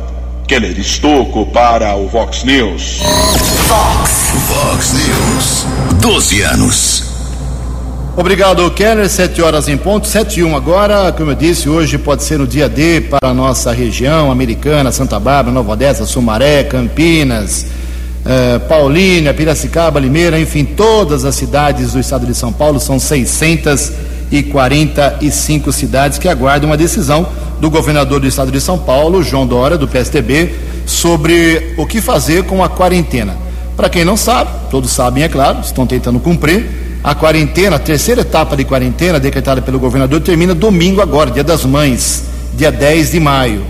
Keller 0.48 0.78
Estocco 0.78 1.48
para 1.48 1.96
o 1.96 2.08
Vox 2.08 2.44
News. 2.44 3.00
Vox, 3.68 4.32
Vox 4.48 4.94
News. 4.94 5.66
12 6.00 6.42
anos. 6.42 7.04
Obrigado, 8.16 8.70
Keller. 8.70 9.10
Sete 9.10 9.42
horas 9.42 9.68
em 9.68 9.76
ponto, 9.76 10.08
sete 10.08 10.42
e 10.42 10.44
um 10.44 10.56
agora. 10.56 11.12
Como 11.12 11.32
eu 11.32 11.36
disse, 11.36 11.68
hoje 11.68 11.98
pode 11.98 12.22
ser 12.22 12.38
no 12.38 12.46
dia 12.46 12.70
D 12.70 13.02
para 13.02 13.32
a 13.32 13.34
nossa 13.34 13.72
região 13.72 14.30
americana, 14.30 14.92
Santa 14.92 15.20
Bárbara, 15.20 15.52
Nova 15.52 15.72
Odessa, 15.72 16.06
Sumaré, 16.06 16.64
Campinas, 16.66 17.66
eh, 18.24 18.60
Paulínia, 18.70 19.34
Piracicaba, 19.34 20.00
Limeira, 20.00 20.40
enfim, 20.40 20.66
todas 20.66 21.26
as 21.26 21.34
cidades 21.34 21.94
do 21.94 22.00
estado 22.00 22.28
de 22.28 22.36
São 22.36 22.54
Paulo. 22.54 22.80
São 22.80 23.00
645 24.32 25.72
cidades 25.74 26.18
que 26.18 26.30
aguardam 26.30 26.70
uma 26.70 26.78
decisão 26.78 27.28
do 27.60 27.70
governador 27.70 28.20
do 28.20 28.28
estado 28.28 28.52
de 28.52 28.62
São 28.62 28.80
Paulo, 28.80 29.22
João 29.22 29.46
Dória, 29.46 29.78
do 29.78 29.88
PSDB, 29.88 30.56
sobre 30.86 31.74
o 31.78 31.86
que 31.86 32.02
fazer 32.02 32.44
com 32.46 32.64
a 32.64 32.70
quarentena. 32.70 33.36
Para 33.76 33.90
quem 33.90 34.06
não 34.06 34.16
sabe, 34.18 34.50
todos 34.70 34.92
sabem, 34.92 35.24
é 35.24 35.30
claro, 35.30 35.60
estão 35.60 35.86
tentando 35.86 36.20
cumprir 36.20 36.82
a 37.04 37.14
quarentena, 37.14 37.76
a 37.76 37.80
terceira 37.80 38.22
etapa 38.22 38.56
de 38.56 38.64
quarentena 38.64 39.20
decretada 39.20 39.62
pelo 39.62 39.80
governador 39.80 40.22
termina 40.22 40.54
domingo 40.54 41.02
agora, 41.02 41.32
dia 41.32 41.44
das 41.44 41.66
mães, 41.66 42.24
dia 42.54 42.72
10 42.72 43.12
de 43.12 43.20
maio. 43.20 43.62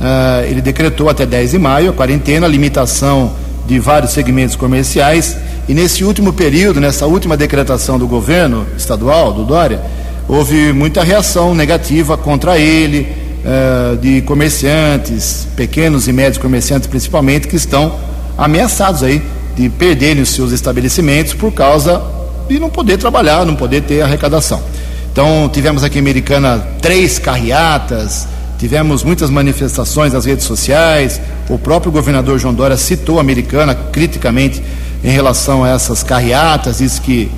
Uh, 0.00 0.44
ele 0.48 0.60
decretou 0.60 1.08
até 1.10 1.26
10 1.26 1.50
de 1.50 1.58
maio 1.58 1.90
a 1.90 1.92
quarentena, 1.92 2.46
a 2.46 2.48
limitação 2.48 3.32
de 3.66 3.78
vários 3.78 4.12
segmentos 4.12 4.54
comerciais. 4.54 5.36
E 5.68 5.74
nesse 5.74 6.04
último 6.04 6.32
período, 6.32 6.80
nessa 6.80 7.06
última 7.06 7.36
decretação 7.36 7.98
do 7.98 8.06
governo 8.06 8.66
estadual, 8.76 9.32
do 9.32 9.44
Dória, 9.44 9.80
houve 10.28 10.72
muita 10.72 11.02
reação 11.02 11.54
negativa 11.54 12.16
contra 12.16 12.58
ele, 12.58 13.08
uh, 13.44 13.96
de 13.96 14.20
comerciantes, 14.22 15.48
pequenos 15.56 16.06
e 16.06 16.12
médios 16.12 16.36
comerciantes 16.36 16.86
principalmente, 16.86 17.48
que 17.48 17.56
estão 17.56 17.98
ameaçados 18.36 19.02
aí 19.02 19.22
de 19.56 19.68
perderem 19.70 20.22
os 20.22 20.28
seus 20.28 20.52
estabelecimentos 20.52 21.34
por 21.34 21.50
causa 21.52 22.00
e 22.48 22.58
não 22.58 22.70
poder 22.70 22.98
trabalhar, 22.98 23.44
não 23.44 23.56
poder 23.56 23.82
ter 23.82 24.02
arrecadação. 24.02 24.62
Então, 25.10 25.50
tivemos 25.52 25.82
aqui 25.82 25.98
em 25.98 26.00
Americana 26.00 26.64
três 26.80 27.18
carreatas, 27.18 28.28
tivemos 28.58 29.02
muitas 29.02 29.30
manifestações 29.30 30.12
nas 30.12 30.24
redes 30.24 30.44
sociais. 30.44 31.20
O 31.48 31.58
próprio 31.58 31.90
governador 31.90 32.38
João 32.38 32.54
Dória 32.54 32.76
citou 32.76 33.18
a 33.18 33.20
Americana 33.20 33.74
criticamente 33.74 34.62
em 35.02 35.10
relação 35.10 35.64
a 35.64 35.70
essas 35.70 36.02
carreatas, 36.02 36.78
disse 36.78 37.00
que 37.00 37.30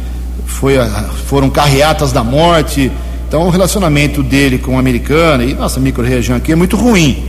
foi, 0.46 0.74
foram 1.26 1.50
carreatas 1.50 2.12
da 2.12 2.24
morte. 2.24 2.90
Então, 3.28 3.46
o 3.46 3.50
relacionamento 3.50 4.22
dele 4.22 4.58
com 4.58 4.76
a 4.76 4.80
Americana 4.80 5.44
e 5.44 5.54
nossa 5.54 5.78
microrregião 5.78 6.36
aqui 6.36 6.52
é 6.52 6.56
muito 6.56 6.76
ruim. 6.76 7.24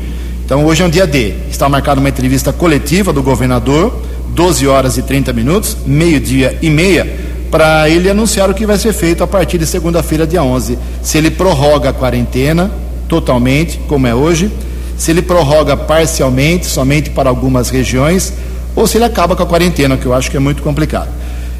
Então, 0.45 0.65
hoje 0.65 0.83
é 0.83 0.85
um 0.85 0.89
dia 0.89 1.05
D. 1.05 1.33
Está 1.49 1.69
marcada 1.69 1.99
uma 1.99 2.09
entrevista 2.09 2.51
coletiva 2.51 3.13
do 3.13 3.21
governador, 3.21 4.01
12 4.29 4.67
horas 4.67 4.97
e 4.97 5.01
30 5.01 5.31
minutos, 5.33 5.77
meio-dia 5.85 6.57
e 6.61 6.69
meia 6.69 7.31
para 7.51 7.89
ele 7.89 8.09
anunciar 8.09 8.49
o 8.49 8.53
que 8.53 8.65
vai 8.65 8.77
ser 8.77 8.93
feito 8.93 9.21
a 9.21 9.27
partir 9.27 9.57
de 9.57 9.67
segunda-feira, 9.67 10.25
dia 10.25 10.41
11. 10.41 10.79
Se 11.03 11.17
ele 11.17 11.29
prorroga 11.29 11.89
a 11.89 11.93
quarentena 11.93 12.71
totalmente, 13.09 13.77
como 13.89 14.07
é 14.07 14.15
hoje, 14.15 14.49
se 14.97 15.11
ele 15.11 15.21
prorroga 15.21 15.75
parcialmente, 15.75 16.65
somente 16.65 17.09
para 17.09 17.29
algumas 17.29 17.69
regiões, 17.69 18.31
ou 18.73 18.87
se 18.87 18.97
ele 18.97 19.03
acaba 19.03 19.35
com 19.35 19.43
a 19.43 19.45
quarentena, 19.45 19.97
que 19.97 20.05
eu 20.05 20.13
acho 20.13 20.31
que 20.31 20.37
é 20.37 20.39
muito 20.39 20.63
complicado. 20.63 21.09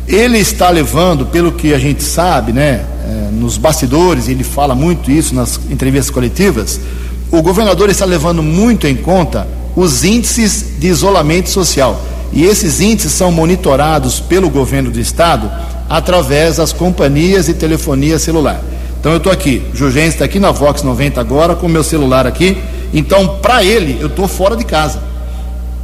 Ele 0.07 0.39
está 0.39 0.69
levando, 0.69 1.25
pelo 1.25 1.51
que 1.51 1.73
a 1.73 1.79
gente 1.79 2.03
sabe, 2.03 2.51
né, 2.51 2.85
é, 3.05 3.29
nos 3.31 3.57
bastidores, 3.57 4.27
ele 4.27 4.43
fala 4.43 4.75
muito 4.75 5.09
isso 5.11 5.33
nas 5.33 5.59
entrevistas 5.69 6.09
coletivas, 6.09 6.79
o 7.31 7.41
governador 7.41 7.89
está 7.89 8.05
levando 8.05 8.43
muito 8.43 8.87
em 8.87 8.95
conta 8.95 9.47
os 9.75 10.03
índices 10.03 10.79
de 10.79 10.87
isolamento 10.87 11.49
social. 11.49 12.01
E 12.33 12.43
esses 12.45 12.79
índices 12.79 13.13
são 13.13 13.31
monitorados 13.31 14.19
pelo 14.19 14.49
governo 14.49 14.89
do 14.91 14.99
estado 14.99 15.49
através 15.89 16.57
das 16.57 16.71
companhias 16.71 17.45
de 17.45 17.53
telefonia 17.53 18.19
celular. 18.19 18.61
Então 18.99 19.11
eu 19.13 19.17
estou 19.17 19.31
aqui, 19.31 19.61
Jurgêncio 19.73 20.11
está 20.11 20.25
aqui 20.25 20.39
na 20.39 20.51
Vox 20.51 20.83
90 20.83 21.19
agora 21.19 21.55
com 21.55 21.67
meu 21.67 21.83
celular 21.83 22.27
aqui. 22.27 22.57
Então, 22.93 23.39
para 23.41 23.63
ele, 23.63 23.97
eu 23.99 24.07
estou 24.07 24.27
fora 24.27 24.55
de 24.55 24.65
casa. 24.65 25.01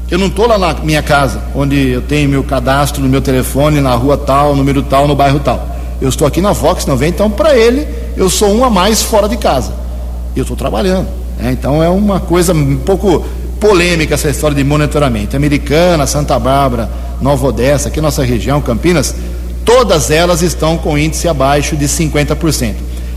Eu 0.09 0.17
não 0.17 0.27
estou 0.27 0.47
lá 0.47 0.57
na 0.57 0.73
minha 0.75 1.03
casa, 1.03 1.41
onde 1.53 1.89
eu 1.89 2.01
tenho 2.01 2.29
meu 2.29 2.41
cadastro 2.41 3.01
no 3.03 3.09
meu 3.09 3.21
telefone, 3.21 3.81
na 3.81 3.93
rua 3.93 4.17
tal, 4.17 4.55
número 4.55 4.81
tal, 4.81 5.05
no 5.05 5.15
bairro 5.15 5.39
tal. 5.39 5.67
Eu 5.99 6.07
estou 6.07 6.25
aqui 6.25 6.39
na 6.39 6.53
Vox 6.53 6.85
90, 6.85 7.09
então 7.09 7.29
para 7.29 7.57
ele 7.57 7.85
eu 8.15 8.29
sou 8.29 8.55
um 8.55 8.63
a 8.63 8.69
mais 8.69 9.01
fora 9.01 9.27
de 9.27 9.35
casa. 9.35 9.73
Eu 10.33 10.43
estou 10.43 10.55
trabalhando. 10.55 11.07
Né? 11.37 11.51
Então 11.51 11.83
é 11.83 11.89
uma 11.89 12.21
coisa 12.21 12.53
um 12.53 12.77
pouco 12.77 13.25
polêmica 13.59 14.13
essa 14.13 14.29
história 14.29 14.55
de 14.55 14.63
monitoramento. 14.63 15.35
Americana, 15.35 16.07
Santa 16.07 16.39
Bárbara, 16.39 16.89
Nova 17.19 17.47
Odessa, 17.47 17.89
aqui 17.89 17.99
nossa 17.99 18.23
região, 18.23 18.61
Campinas, 18.61 19.13
todas 19.65 20.09
elas 20.09 20.41
estão 20.41 20.77
com 20.77 20.97
índice 20.97 21.27
abaixo 21.27 21.75
de 21.75 21.85
50%. 21.85 22.75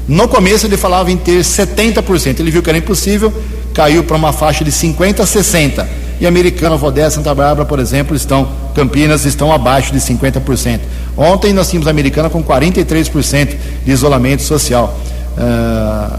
No 0.08 0.26
começo 0.26 0.66
ele 0.66 0.76
falava 0.76 1.12
em 1.12 1.16
ter 1.16 1.42
70%, 1.42 2.40
ele 2.40 2.50
viu 2.50 2.62
que 2.62 2.68
era 2.68 2.78
impossível, 2.78 3.32
caiu 3.72 4.02
para 4.02 4.16
uma 4.16 4.32
faixa 4.32 4.64
de 4.64 4.72
50 4.72 5.22
a 5.22 5.26
60. 5.26 5.99
E 6.20 6.26
Americana, 6.26 6.76
Odessa, 6.76 7.16
Santa 7.16 7.34
Bárbara, 7.34 7.66
por 7.66 7.78
exemplo, 7.78 8.14
estão 8.14 8.46
Campinas 8.74 9.24
estão 9.24 9.52
abaixo 9.52 9.92
de 9.92 9.98
50%. 9.98 10.80
Ontem 11.16 11.52
nós 11.52 11.68
tínhamos 11.68 11.88
a 11.88 11.90
Americana 11.90 12.30
com 12.30 12.42
43% 12.42 13.56
de 13.84 13.90
isolamento 13.90 14.42
social. 14.42 14.98
Uh, 15.36 16.18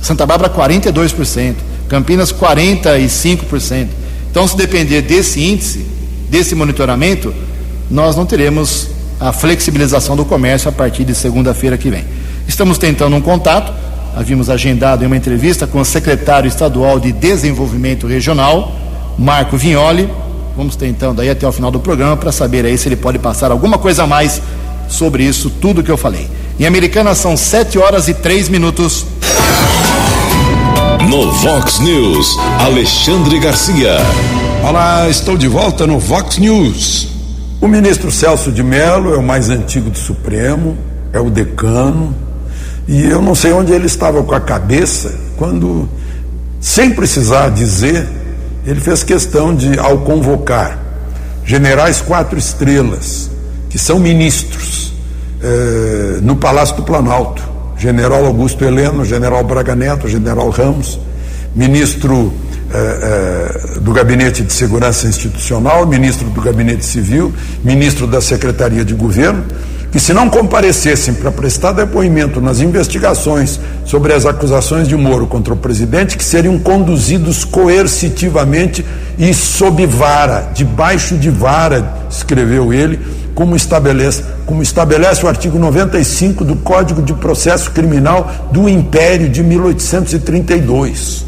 Santa 0.00 0.26
Bárbara 0.26 0.52
42%. 0.52 1.54
Campinas 1.88 2.32
45%. 2.32 3.88
Então, 4.30 4.48
se 4.48 4.56
depender 4.56 5.02
desse 5.02 5.40
índice, 5.42 5.86
desse 6.28 6.54
monitoramento, 6.54 7.34
nós 7.90 8.16
não 8.16 8.24
teremos 8.24 8.88
a 9.20 9.32
flexibilização 9.32 10.16
do 10.16 10.24
comércio 10.24 10.68
a 10.68 10.72
partir 10.72 11.04
de 11.04 11.14
segunda-feira 11.14 11.76
que 11.76 11.90
vem. 11.90 12.04
Estamos 12.48 12.78
tentando 12.78 13.14
um 13.14 13.20
contato, 13.20 13.72
havíamos 14.16 14.50
agendado 14.50 15.04
uma 15.06 15.16
entrevista 15.16 15.66
com 15.66 15.80
o 15.80 15.84
secretário 15.84 16.48
estadual 16.48 16.98
de 16.98 17.12
Desenvolvimento 17.12 18.06
Regional, 18.06 18.81
Marco 19.18 19.56
Vignoli. 19.56 20.08
Vamos 20.56 20.76
tentando 20.76 21.20
aí 21.20 21.30
até 21.30 21.46
o 21.46 21.52
final 21.52 21.70
do 21.70 21.80
programa 21.80 22.16
para 22.16 22.30
saber 22.30 22.64
aí 22.64 22.76
se 22.76 22.88
ele 22.88 22.96
pode 22.96 23.18
passar 23.18 23.50
alguma 23.50 23.78
coisa 23.78 24.02
a 24.02 24.06
mais 24.06 24.42
sobre 24.88 25.24
isso, 25.24 25.48
tudo 25.48 25.82
que 25.82 25.90
eu 25.90 25.96
falei. 25.96 26.28
Em 26.60 26.66
Americana 26.66 27.14
são 27.14 27.36
7 27.36 27.78
horas 27.78 28.08
e 28.08 28.14
3 28.14 28.48
minutos. 28.48 29.06
No 31.08 31.32
Vox 31.32 31.78
News, 31.80 32.36
Alexandre 32.60 33.38
Garcia. 33.38 33.96
Olá, 34.62 35.08
estou 35.08 35.36
de 35.36 35.48
volta 35.48 35.86
no 35.86 35.98
Vox 35.98 36.38
News. 36.38 37.08
O 37.60 37.66
ministro 37.66 38.10
Celso 38.10 38.52
de 38.52 38.62
Mello 38.62 39.14
é 39.14 39.16
o 39.16 39.22
mais 39.22 39.48
antigo 39.48 39.88
do 39.88 39.98
Supremo, 39.98 40.76
é 41.12 41.20
o 41.20 41.30
decano, 41.30 42.14
e 42.86 43.04
eu 43.04 43.22
não 43.22 43.34
sei 43.34 43.52
onde 43.52 43.72
ele 43.72 43.86
estava 43.86 44.22
com 44.22 44.34
a 44.34 44.40
cabeça 44.40 45.14
quando, 45.36 45.88
sem 46.60 46.90
precisar 46.90 47.50
dizer, 47.50 48.08
ele 48.64 48.80
fez 48.80 49.02
questão 49.02 49.54
de, 49.54 49.78
ao 49.78 49.98
convocar 49.98 50.78
generais 51.44 52.00
quatro 52.00 52.38
estrelas, 52.38 53.30
que 53.68 53.78
são 53.78 53.98
ministros, 53.98 54.92
eh, 55.42 56.18
no 56.22 56.36
Palácio 56.36 56.76
do 56.76 56.82
Planalto, 56.82 57.42
general 57.76 58.24
Augusto 58.24 58.64
Heleno, 58.64 59.04
general 59.04 59.42
Braga 59.42 59.74
Neto, 59.74 60.06
general 60.06 60.50
Ramos, 60.50 61.00
ministro 61.54 62.32
eh, 62.72 63.74
eh, 63.76 63.80
do 63.80 63.92
Gabinete 63.92 64.42
de 64.42 64.52
Segurança 64.52 65.08
Institucional, 65.08 65.84
ministro 65.86 66.30
do 66.30 66.40
Gabinete 66.40 66.84
Civil, 66.84 67.34
ministro 67.64 68.06
da 68.06 68.20
Secretaria 68.20 68.84
de 68.84 68.94
Governo, 68.94 69.44
que 69.92 70.00
se 70.00 70.14
não 70.14 70.30
comparecessem 70.30 71.12
para 71.12 71.30
prestar 71.30 71.72
depoimento 71.72 72.40
nas 72.40 72.60
investigações 72.60 73.60
sobre 73.84 74.14
as 74.14 74.24
acusações 74.24 74.88
de 74.88 74.96
Moro 74.96 75.26
contra 75.26 75.52
o 75.52 75.56
presidente, 75.56 76.16
que 76.16 76.24
seriam 76.24 76.58
conduzidos 76.58 77.44
coercitivamente 77.44 78.82
e 79.18 79.34
sob 79.34 79.84
vara, 79.84 80.50
debaixo 80.54 81.18
de 81.18 81.28
vara, 81.28 81.94
escreveu 82.10 82.72
ele, 82.72 82.98
como 83.34 83.54
estabelece, 83.54 84.24
como 84.46 84.62
estabelece 84.62 85.26
o 85.26 85.28
artigo 85.28 85.58
95 85.58 86.42
do 86.42 86.56
Código 86.56 87.02
de 87.02 87.12
Processo 87.12 87.70
Criminal 87.70 88.48
do 88.50 88.70
Império 88.70 89.28
de 89.28 89.42
1832. 89.42 91.26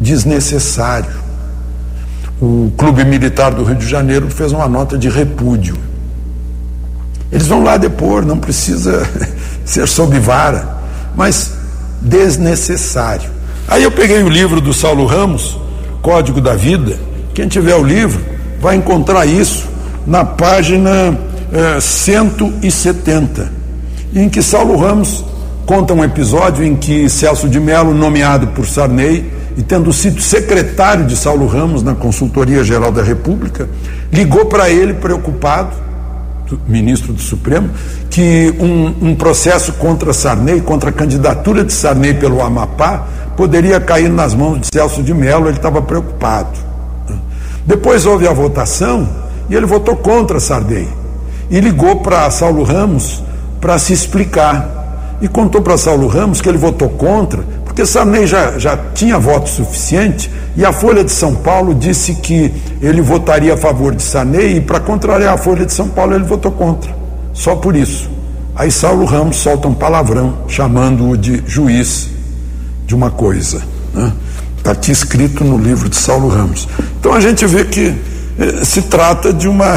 Desnecessário. 0.00 1.26
O 2.40 2.70
Clube 2.78 3.04
Militar 3.04 3.52
do 3.52 3.64
Rio 3.64 3.74
de 3.74 3.88
Janeiro 3.88 4.30
fez 4.30 4.52
uma 4.52 4.68
nota 4.68 4.96
de 4.96 5.08
repúdio. 5.08 5.87
Eles 7.30 7.46
vão 7.46 7.62
lá 7.62 7.76
depor, 7.76 8.24
não 8.24 8.38
precisa 8.38 9.08
ser 9.64 9.86
sob 9.86 10.18
vara, 10.18 10.78
mas 11.14 11.52
desnecessário. 12.00 13.30
Aí 13.66 13.82
eu 13.82 13.90
peguei 13.90 14.22
o 14.22 14.28
livro 14.28 14.60
do 14.60 14.72
Saulo 14.72 15.04
Ramos, 15.04 15.58
Código 16.00 16.40
da 16.40 16.54
Vida. 16.54 16.98
Quem 17.34 17.48
tiver 17.48 17.74
o 17.74 17.84
livro 17.84 18.20
vai 18.60 18.76
encontrar 18.76 19.26
isso 19.26 19.68
na 20.06 20.24
página 20.24 21.18
eh, 21.52 21.80
170, 21.80 23.52
em 24.14 24.28
que 24.28 24.42
Saulo 24.42 24.76
Ramos 24.76 25.24
conta 25.66 25.92
um 25.92 26.02
episódio 26.02 26.64
em 26.64 26.74
que 26.74 27.10
Celso 27.10 27.46
de 27.46 27.60
Mello, 27.60 27.92
nomeado 27.92 28.46
por 28.48 28.66
Sarney 28.66 29.30
e 29.54 29.62
tendo 29.62 29.92
sido 29.92 30.22
secretário 30.22 31.04
de 31.04 31.14
Saulo 31.14 31.46
Ramos 31.46 31.82
na 31.82 31.94
Consultoria 31.94 32.64
Geral 32.64 32.90
da 32.90 33.02
República, 33.02 33.68
ligou 34.10 34.46
para 34.46 34.70
ele 34.70 34.94
preocupado, 34.94 35.76
ministro 36.66 37.12
do 37.12 37.20
Supremo, 37.20 37.70
que 38.10 38.54
um, 38.60 39.10
um 39.10 39.14
processo 39.14 39.72
contra 39.74 40.12
Sarney, 40.12 40.60
contra 40.60 40.90
a 40.90 40.92
candidatura 40.92 41.64
de 41.64 41.72
Sarney 41.72 42.14
pelo 42.14 42.42
Amapá, 42.42 43.06
poderia 43.36 43.80
cair 43.80 44.08
nas 44.08 44.34
mãos 44.34 44.60
de 44.60 44.68
Celso 44.72 45.02
de 45.02 45.14
Mello, 45.14 45.48
ele 45.48 45.56
estava 45.56 45.80
preocupado. 45.82 46.68
Depois 47.64 48.06
houve 48.06 48.26
a 48.26 48.32
votação 48.32 49.06
e 49.50 49.54
ele 49.54 49.66
votou 49.66 49.96
contra 49.96 50.40
Sardei. 50.40 50.88
E 51.50 51.60
ligou 51.60 51.96
para 51.96 52.30
Saulo 52.30 52.62
Ramos 52.62 53.22
para 53.60 53.78
se 53.78 53.92
explicar. 53.92 54.76
E 55.20 55.28
contou 55.28 55.60
para 55.60 55.76
Saulo 55.76 56.06
Ramos 56.06 56.40
que 56.40 56.48
ele 56.48 56.58
votou 56.58 56.88
contra, 56.88 57.44
porque 57.78 57.86
Sarney 57.86 58.26
já, 58.26 58.58
já 58.58 58.76
tinha 58.92 59.20
voto 59.20 59.48
suficiente 59.48 60.28
e 60.56 60.64
a 60.64 60.72
Folha 60.72 61.04
de 61.04 61.12
São 61.12 61.32
Paulo 61.36 61.72
disse 61.72 62.12
que 62.14 62.52
ele 62.82 63.00
votaria 63.00 63.54
a 63.54 63.56
favor 63.56 63.94
de 63.94 64.02
Sarney 64.02 64.56
e 64.56 64.60
para 64.60 64.80
contrariar 64.80 65.34
a 65.34 65.38
Folha 65.38 65.64
de 65.64 65.72
São 65.72 65.88
Paulo 65.88 66.12
ele 66.12 66.24
votou 66.24 66.50
contra. 66.50 66.92
Só 67.32 67.54
por 67.54 67.76
isso. 67.76 68.10
Aí 68.56 68.68
Saulo 68.68 69.04
Ramos 69.04 69.36
solta 69.36 69.68
um 69.68 69.74
palavrão 69.74 70.38
chamando-o 70.48 71.16
de 71.16 71.40
juiz 71.46 72.08
de 72.84 72.96
uma 72.96 73.12
coisa. 73.12 73.58
Está 73.58 74.00
né? 74.00 74.12
Tá 74.64 74.72
aqui 74.72 74.90
escrito 74.90 75.44
no 75.44 75.56
livro 75.56 75.88
de 75.88 75.94
Saulo 75.94 76.26
Ramos. 76.26 76.66
Então 76.98 77.14
a 77.14 77.20
gente 77.20 77.46
vê 77.46 77.64
que 77.64 77.94
eh, 78.40 78.64
se 78.64 78.82
trata 78.82 79.32
de 79.32 79.46
uma, 79.46 79.76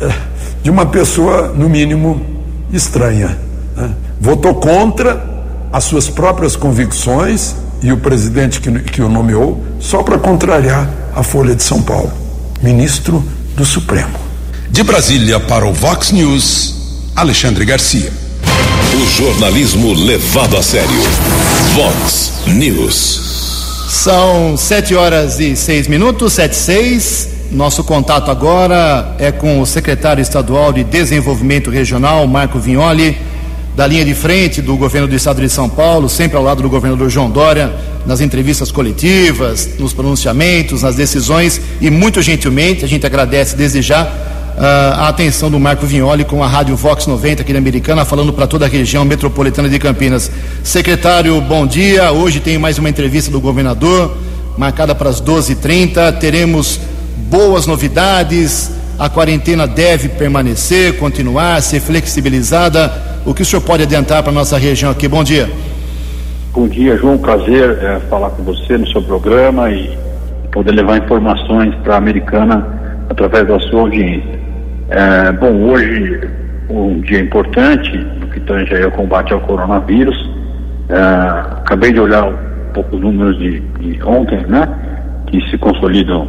eh, 0.00 0.14
de 0.62 0.70
uma 0.70 0.86
pessoa, 0.86 1.48
no 1.48 1.68
mínimo, 1.68 2.24
estranha. 2.72 3.36
Né? 3.76 3.90
Votou 4.20 4.54
contra 4.54 5.35
as 5.76 5.84
suas 5.84 6.08
próprias 6.08 6.56
convicções 6.56 7.54
e 7.82 7.92
o 7.92 7.98
presidente 7.98 8.62
que, 8.62 8.72
que 8.80 9.02
o 9.02 9.10
nomeou, 9.10 9.62
só 9.78 10.02
para 10.02 10.18
contrariar 10.18 10.88
a 11.14 11.22
Folha 11.22 11.54
de 11.54 11.62
São 11.62 11.82
Paulo. 11.82 12.10
Ministro 12.62 13.22
do 13.54 13.62
Supremo. 13.62 14.18
De 14.70 14.82
Brasília 14.82 15.38
para 15.38 15.66
o 15.66 15.74
Vox 15.74 16.12
News, 16.12 17.12
Alexandre 17.14 17.66
Garcia. 17.66 18.10
O 18.94 19.06
jornalismo 19.06 19.92
levado 19.92 20.56
a 20.56 20.62
sério. 20.62 20.88
Vox 21.74 22.32
News. 22.46 23.84
São 23.90 24.56
sete 24.56 24.94
horas 24.94 25.38
e 25.40 25.54
seis 25.54 25.86
minutos, 25.88 26.32
sete 26.32 26.54
e 26.54 26.56
seis. 26.56 27.28
Nosso 27.50 27.84
contato 27.84 28.30
agora 28.30 29.14
é 29.18 29.30
com 29.30 29.60
o 29.60 29.66
secretário 29.66 30.22
estadual 30.22 30.72
de 30.72 30.82
Desenvolvimento 30.84 31.68
Regional, 31.68 32.26
Marco 32.26 32.58
Vignoli, 32.58 33.35
da 33.76 33.86
linha 33.86 34.06
de 34.06 34.14
frente 34.14 34.62
do 34.62 34.74
governo 34.74 35.06
do 35.06 35.14
estado 35.14 35.42
de 35.42 35.50
São 35.50 35.68
Paulo, 35.68 36.08
sempre 36.08 36.34
ao 36.34 36.42
lado 36.42 36.62
do 36.62 36.68
governador 36.70 37.10
João 37.10 37.30
Dória, 37.30 37.70
nas 38.06 38.22
entrevistas 38.22 38.72
coletivas, 38.72 39.78
nos 39.78 39.92
pronunciamentos, 39.92 40.82
nas 40.82 40.96
decisões, 40.96 41.60
e 41.78 41.90
muito 41.90 42.22
gentilmente, 42.22 42.86
a 42.86 42.88
gente 42.88 43.04
agradece 43.04 43.54
desde 43.54 43.82
já 43.82 44.04
uh, 44.04 44.60
a 44.94 45.08
atenção 45.08 45.50
do 45.50 45.60
Marco 45.60 45.84
Vignoli 45.84 46.24
com 46.24 46.42
a 46.42 46.48
Rádio 46.48 46.74
Vox 46.74 47.06
90 47.06 47.42
aqui 47.42 47.52
na 47.52 47.58
Americana, 47.58 48.06
falando 48.06 48.32
para 48.32 48.46
toda 48.46 48.64
a 48.64 48.68
região 48.68 49.04
metropolitana 49.04 49.68
de 49.68 49.78
Campinas. 49.78 50.30
Secretário, 50.64 51.38
bom 51.42 51.66
dia. 51.66 52.10
Hoje 52.12 52.40
tem 52.40 52.56
mais 52.56 52.78
uma 52.78 52.88
entrevista 52.88 53.30
do 53.30 53.42
governador, 53.42 54.16
marcada 54.56 54.94
para 54.94 55.10
as 55.10 55.20
12h30. 55.20 56.16
Teremos 56.18 56.80
boas 57.28 57.66
novidades, 57.66 58.70
a 58.98 59.10
quarentena 59.10 59.66
deve 59.66 60.08
permanecer, 60.08 60.96
continuar, 60.96 61.60
ser 61.60 61.80
flexibilizada. 61.80 63.15
O 63.26 63.34
que 63.34 63.42
o 63.42 63.44
senhor 63.44 63.60
pode 63.60 63.82
adiantar 63.82 64.22
para 64.22 64.30
a 64.30 64.34
nossa 64.34 64.56
região 64.56 64.92
aqui? 64.92 65.08
Bom 65.08 65.24
dia. 65.24 65.50
Bom 66.54 66.68
dia, 66.68 66.96
João. 66.96 67.18
Prazer 67.18 67.76
é, 67.82 67.98
falar 68.08 68.30
com 68.30 68.44
você 68.44 68.78
no 68.78 68.86
seu 68.86 69.02
programa 69.02 69.68
e 69.68 69.98
poder 70.52 70.70
levar 70.70 70.98
informações 70.98 71.74
para 71.82 71.94
a 71.94 71.98
Americana 71.98 72.64
através 73.10 73.48
da 73.48 73.58
sua 73.58 73.80
audiência. 73.80 74.38
É, 74.90 75.32
bom, 75.32 75.52
hoje 75.64 76.20
um 76.70 77.00
dia 77.00 77.18
importante 77.18 77.96
no 78.20 78.28
que 78.28 78.38
tange 78.40 78.80
ao 78.80 78.92
combate 78.92 79.32
ao 79.32 79.40
coronavírus. 79.40 80.16
É, 80.88 80.96
acabei 81.58 81.92
de 81.92 81.98
olhar 81.98 82.28
um 82.28 82.72
pouco 82.72 82.94
os 82.94 83.02
números 83.02 83.36
de, 83.38 83.58
de 83.58 84.00
ontem, 84.04 84.38
né? 84.46 84.68
Que 85.26 85.40
se 85.50 85.58
consolidam 85.58 86.28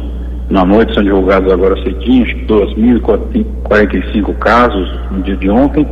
na 0.50 0.64
noite 0.64 0.94
são 0.94 1.04
divulgados 1.04 1.52
agora 1.52 1.76
cedinho, 1.82 2.24
acho 2.24 2.34
que 2.34 2.46
2.045 2.46 4.34
casos 4.38 4.88
no 5.10 5.22
dia 5.22 5.36
de 5.36 5.50
ontem. 5.50 5.86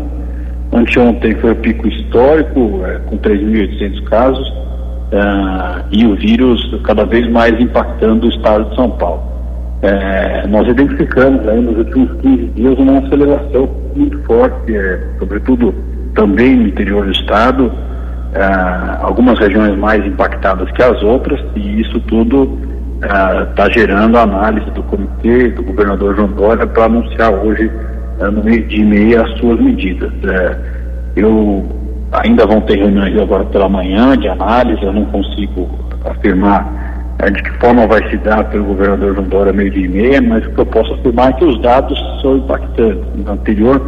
Anteontem 0.72 1.34
foi 1.36 1.52
o 1.52 1.56
pico 1.56 1.86
histórico, 1.88 2.82
é, 2.84 2.98
com 3.06 3.18
3.800 3.18 4.04
casos, 4.04 4.48
uh, 4.48 5.84
e 5.90 6.06
o 6.06 6.16
vírus 6.16 6.60
cada 6.84 7.04
vez 7.04 7.28
mais 7.30 7.58
impactando 7.60 8.26
o 8.26 8.30
estado 8.30 8.68
de 8.70 8.76
São 8.76 8.90
Paulo. 8.90 9.22
É, 9.82 10.46
nós 10.46 10.66
identificamos 10.66 11.46
aí 11.46 11.60
nos 11.60 11.76
últimos 11.76 12.20
15 12.22 12.46
dias 12.54 12.78
uma 12.78 12.98
aceleração 12.98 13.68
muito 13.94 14.18
forte, 14.24 14.74
é, 14.74 15.00
sobretudo 15.18 15.74
também 16.14 16.56
no 16.56 16.68
interior 16.68 17.04
do 17.04 17.12
estado, 17.12 17.70
é, 18.34 18.42
algumas 19.02 19.38
regiões 19.38 19.76
mais 19.78 20.04
impactadas 20.06 20.70
que 20.72 20.82
as 20.82 21.02
outras, 21.02 21.38
e 21.54 21.80
isso 21.80 22.00
tudo 22.00 22.58
está 23.50 23.68
gerando 23.70 24.16
análise 24.16 24.70
do 24.70 24.82
comitê, 24.84 25.50
do 25.50 25.62
governador 25.62 26.16
João 26.16 26.28
Dória, 26.28 26.66
para 26.66 26.84
anunciar 26.84 27.30
hoje, 27.30 27.70
no 28.18 28.42
meio 28.42 28.66
de 28.66 28.84
meia, 28.84 29.22
as 29.22 29.38
suas 29.38 29.60
medidas. 29.60 30.12
eu 31.14 31.66
ainda 32.12 32.46
vão 32.46 32.60
ter 32.62 32.78
reuniões 32.78 33.18
agora 33.18 33.44
pela 33.46 33.68
manhã 33.68 34.16
de 34.16 34.28
análise, 34.28 34.82
eu 34.82 34.92
não 34.92 35.04
consigo 35.06 35.68
afirmar 36.04 36.86
é, 37.18 37.30
de 37.30 37.42
que 37.42 37.50
forma 37.58 37.86
vai 37.86 38.08
se 38.10 38.16
dar 38.18 38.44
pelo 38.50 38.64
governador 38.64 39.14
João 39.14 39.28
Dória 39.28 39.52
meio 39.52 39.70
dia 39.70 39.86
e 39.86 39.88
meia, 39.88 40.20
mas 40.20 40.44
o 40.46 40.50
que 40.50 40.58
eu 40.58 40.66
posso 40.66 40.92
afirmar 40.94 41.30
é 41.30 41.32
que 41.32 41.44
os 41.44 41.60
dados 41.62 41.98
são 42.20 42.36
impactantes. 42.36 43.04
No 43.14 43.32
anterior, 43.32 43.80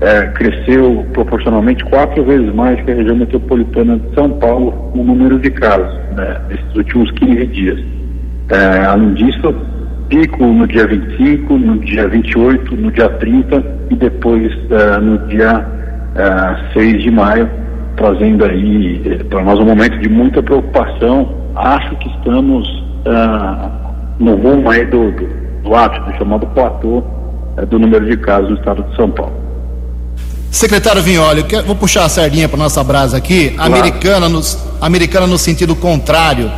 é, 0.00 0.26
cresceu 0.28 1.06
proporcionalmente 1.12 1.84
quatro 1.84 2.24
vezes 2.24 2.52
mais 2.54 2.80
que 2.82 2.90
a 2.90 2.94
região 2.94 3.16
metropolitana 3.16 3.98
de 3.98 4.14
São 4.14 4.30
Paulo 4.30 4.90
no 4.94 5.04
número 5.04 5.38
de 5.38 5.50
casos, 5.50 5.94
né, 6.16 6.40
nesses 6.48 6.74
últimos 6.74 7.10
15 7.12 7.46
dias. 7.46 7.78
É, 8.50 8.84
além 8.84 9.14
disso, 9.14 9.54
pico 10.12 10.44
no 10.44 10.66
dia 10.66 10.86
25, 10.86 11.56
no 11.56 11.78
dia 11.78 12.06
28, 12.06 12.76
no 12.76 12.92
dia 12.92 13.08
30 13.08 13.64
e 13.90 13.96
depois 13.96 14.52
é, 14.70 14.98
no 14.98 15.26
dia 15.28 15.66
é, 16.14 16.72
6 16.74 17.02
de 17.02 17.10
maio, 17.10 17.48
trazendo 17.96 18.44
aí 18.44 19.00
é, 19.06 19.24
para 19.24 19.42
nós 19.42 19.58
um 19.58 19.64
momento 19.64 19.98
de 20.00 20.10
muita 20.10 20.42
preocupação 20.42 21.34
acho 21.56 21.96
que 21.96 22.08
estamos 22.10 22.82
no 24.18 24.36
rumo 24.36 24.70
aí 24.70 24.84
do, 24.86 25.10
do, 25.12 25.28
do 25.64 25.74
ápice, 25.74 26.16
chamado 26.18 26.46
platô 26.48 27.02
eh, 27.56 27.66
do 27.66 27.78
número 27.78 28.06
de 28.06 28.16
casos 28.16 28.50
no 28.50 28.56
estado 28.56 28.82
de 28.84 28.96
São 28.96 29.10
Paulo. 29.10 29.32
Secretário 30.50 31.02
Vinholi, 31.02 31.44
vou 31.66 31.74
puxar 31.74 32.04
a 32.04 32.08
sardinha 32.08 32.48
para 32.48 32.58
nossa 32.58 32.84
brasa 32.84 33.16
aqui. 33.16 33.50
Claro. 33.50 33.74
Americana, 33.74 34.28
no, 34.28 34.40
americana 34.80 35.26
no 35.26 35.36
sentido 35.36 35.74
contrário, 35.74 36.50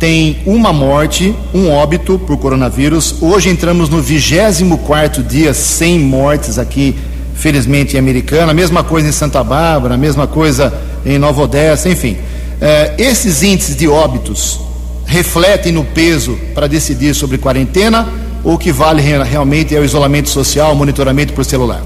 tem 0.00 0.38
uma 0.46 0.72
morte, 0.72 1.34
um 1.54 1.70
óbito 1.70 2.18
por 2.18 2.38
coronavírus. 2.38 3.22
Hoje 3.22 3.50
entramos 3.50 3.90
no 3.90 4.00
24 4.00 5.22
dia 5.22 5.52
sem 5.52 6.00
mortes 6.00 6.58
aqui, 6.58 6.96
felizmente, 7.34 7.96
em 7.96 7.98
Americana. 7.98 8.54
Mesma 8.54 8.82
coisa 8.82 9.06
em 9.06 9.12
Santa 9.12 9.44
Bárbara, 9.44 9.98
mesma 9.98 10.26
coisa 10.26 10.72
em 11.04 11.18
Nova 11.18 11.42
Odessa, 11.42 11.90
enfim. 11.90 12.16
Eh, 12.62 12.94
esses 12.96 13.42
índices 13.42 13.76
de 13.76 13.86
óbitos 13.88 14.58
refletem 15.04 15.70
no 15.70 15.84
peso 15.84 16.38
para 16.54 16.66
decidir 16.66 17.14
sobre 17.14 17.36
quarentena 17.36 18.08
ou 18.42 18.56
que 18.56 18.72
vale 18.72 19.02
realmente 19.02 19.76
é 19.76 19.80
o 19.80 19.84
isolamento 19.84 20.30
social, 20.30 20.72
o 20.72 20.76
monitoramento 20.76 21.34
por 21.34 21.44
celular? 21.44 21.82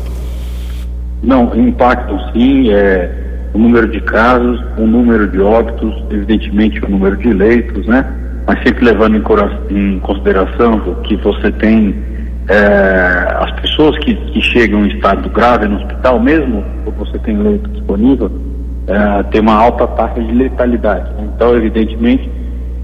Não, 1.21 1.53
impactam 1.57 2.17
sim 2.33 2.71
é, 2.71 3.11
o 3.55 3.59
número 3.59 3.89
de 3.89 4.01
casos, 4.01 4.61
o 4.77 4.87
número 4.87 5.29
de 5.29 5.41
óbitos, 5.41 5.95
evidentemente 6.11 6.85
o 6.85 6.91
número 6.91 7.17
de 7.17 7.33
leitos, 7.33 7.87
né? 7.87 8.05
Mas 8.47 8.63
sempre 8.63 8.85
levando 8.85 9.17
em, 9.71 10.01
consideração 10.01 10.81
que 11.05 11.17
você 11.17 11.51
tem 11.53 11.95
é, 12.49 13.37
as 13.41 13.53
pessoas 13.61 13.97
que, 14.01 14.15
que 14.15 14.43
chegam 14.43 14.85
em 14.85 14.89
estado 14.89 15.31
grave 15.31 15.67
no 15.67 15.77
hospital, 15.77 16.21
mesmo 16.21 16.65
quando 16.85 16.99
você 16.99 17.19
tem 17.21 17.39
leito 17.39 17.71
disponível, 17.71 18.31
é, 18.89 19.23
tem 19.31 19.41
uma 19.41 19.55
alta 19.55 19.87
taxa 19.87 20.21
de 20.21 20.33
letalidade. 20.33 21.11
Então, 21.21 21.57
evidentemente, 21.57 22.29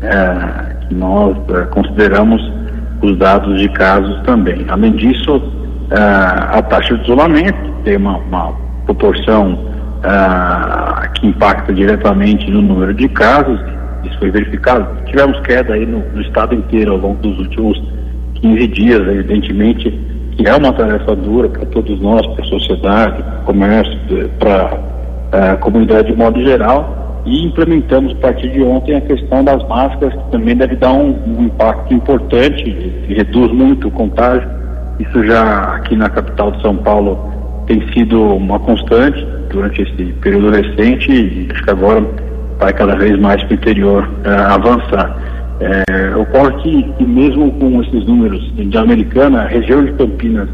é, 0.02 0.86
que 0.86 0.94
nós 0.94 1.36
é, 1.50 1.64
consideramos 1.66 2.40
os 3.02 3.18
dados 3.18 3.60
de 3.60 3.68
casos 3.70 4.18
também. 4.22 4.64
Além 4.68 4.92
disso, 4.92 5.42
é, 5.90 5.96
a 5.98 6.62
taxa 6.62 6.96
de 6.96 7.02
isolamento 7.02 7.70
tem 7.82 7.96
uma, 7.96 8.18
uma 8.18 8.52
proporção 8.86 9.58
é, 10.02 11.08
que 11.08 11.26
impacta 11.26 11.72
diretamente 11.72 12.50
no 12.50 12.62
número 12.62 12.94
de 12.94 13.08
casos. 13.08 13.60
Isso 14.04 14.18
foi 14.18 14.30
verificado. 14.30 14.86
Tivemos 15.06 15.38
queda 15.40 15.74
aí 15.74 15.84
no, 15.84 15.98
no 16.14 16.22
estado 16.22 16.54
inteiro 16.54 16.92
ao 16.92 16.98
longo 16.98 17.20
dos 17.22 17.38
últimos 17.38 17.82
15 18.34 18.66
dias, 18.68 19.00
evidentemente, 19.00 19.90
que 20.32 20.46
é 20.48 20.54
uma 20.54 20.72
tarefa 20.72 21.14
dura 21.16 21.48
para 21.48 21.66
todos 21.66 22.00
nós, 22.00 22.26
para 22.28 22.44
a 22.44 22.48
sociedade, 22.48 23.22
para 23.22 23.40
o 23.40 23.44
comércio, 23.44 23.98
para 24.38 25.52
a 25.52 25.56
comunidade 25.56 26.10
de 26.10 26.16
modo 26.16 26.40
geral 26.42 27.00
e 27.24 27.44
implementamos 27.44 28.12
a 28.12 28.16
partir 28.16 28.50
de 28.50 28.62
ontem 28.62 28.96
a 28.96 29.00
questão 29.00 29.44
das 29.44 29.66
máscaras, 29.68 30.14
que 30.14 30.30
também 30.30 30.56
deve 30.56 30.76
dar 30.76 30.92
um, 30.92 31.14
um 31.26 31.44
impacto 31.44 31.92
importante, 31.92 32.70
reduz 33.08 33.52
muito 33.52 33.88
o 33.88 33.90
contágio. 33.90 34.48
Isso 34.98 35.24
já 35.26 35.76
aqui 35.76 35.96
na 35.96 36.08
capital 36.08 36.52
de 36.52 36.62
São 36.62 36.76
Paulo 36.76 37.32
tem 37.70 37.88
sido 37.92 38.20
uma 38.34 38.58
constante 38.58 39.24
durante 39.48 39.82
esse 39.82 40.12
período 40.14 40.50
recente 40.50 41.12
e 41.12 41.48
acho 41.52 41.62
que 41.62 41.70
agora 41.70 42.04
vai 42.58 42.72
cada 42.72 42.96
vez 42.96 43.16
mais 43.20 43.40
para 43.44 43.52
o 43.52 43.54
interior 43.54 44.10
uh, 44.26 44.52
avançar. 44.54 45.16
É, 45.60 46.16
ocorre 46.16 46.52
que, 46.62 46.82
que 46.94 47.04
mesmo 47.04 47.52
com 47.52 47.80
esses 47.82 48.04
números 48.06 48.42
de 48.56 48.76
Americana, 48.76 49.42
a 49.42 49.46
região 49.46 49.84
de 49.84 49.92
Campinas 49.92 50.48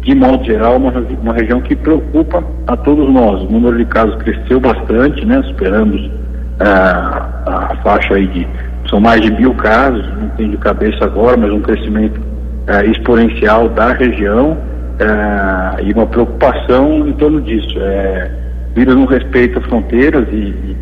de 0.00 0.14
modo 0.14 0.42
geral, 0.44 0.76
uma, 0.76 0.90
uma 1.22 1.34
região 1.34 1.60
que 1.60 1.76
preocupa 1.76 2.42
a 2.66 2.76
todos 2.78 3.12
nós. 3.12 3.42
O 3.42 3.52
número 3.52 3.76
de 3.76 3.84
casos 3.84 4.16
cresceu 4.16 4.58
bastante, 4.58 5.24
né? 5.26 5.42
Superamos 5.42 6.10
ah, 6.58 7.70
a 7.70 7.76
faixa 7.82 8.14
aí 8.14 8.26
de. 8.26 8.48
São 8.88 8.98
mais 8.98 9.20
de 9.20 9.30
mil 9.30 9.54
casos, 9.54 10.04
não 10.18 10.28
tenho 10.30 10.52
de 10.52 10.56
cabeça 10.56 11.04
agora, 11.04 11.36
mas 11.36 11.52
um 11.52 11.60
crescimento 11.60 12.18
ah, 12.66 12.82
exponencial 12.86 13.68
da 13.68 13.92
região 13.92 14.56
ah, 15.00 15.76
e 15.82 15.92
uma 15.92 16.06
preocupação 16.06 17.08
em 17.08 17.12
torno 17.12 17.40
disso. 17.40 17.78
É, 17.78 18.30
o 18.70 18.74
vírus 18.74 18.94
não 18.94 19.06
respeita 19.06 19.60
fronteiras 19.62 20.28
e, 20.30 20.76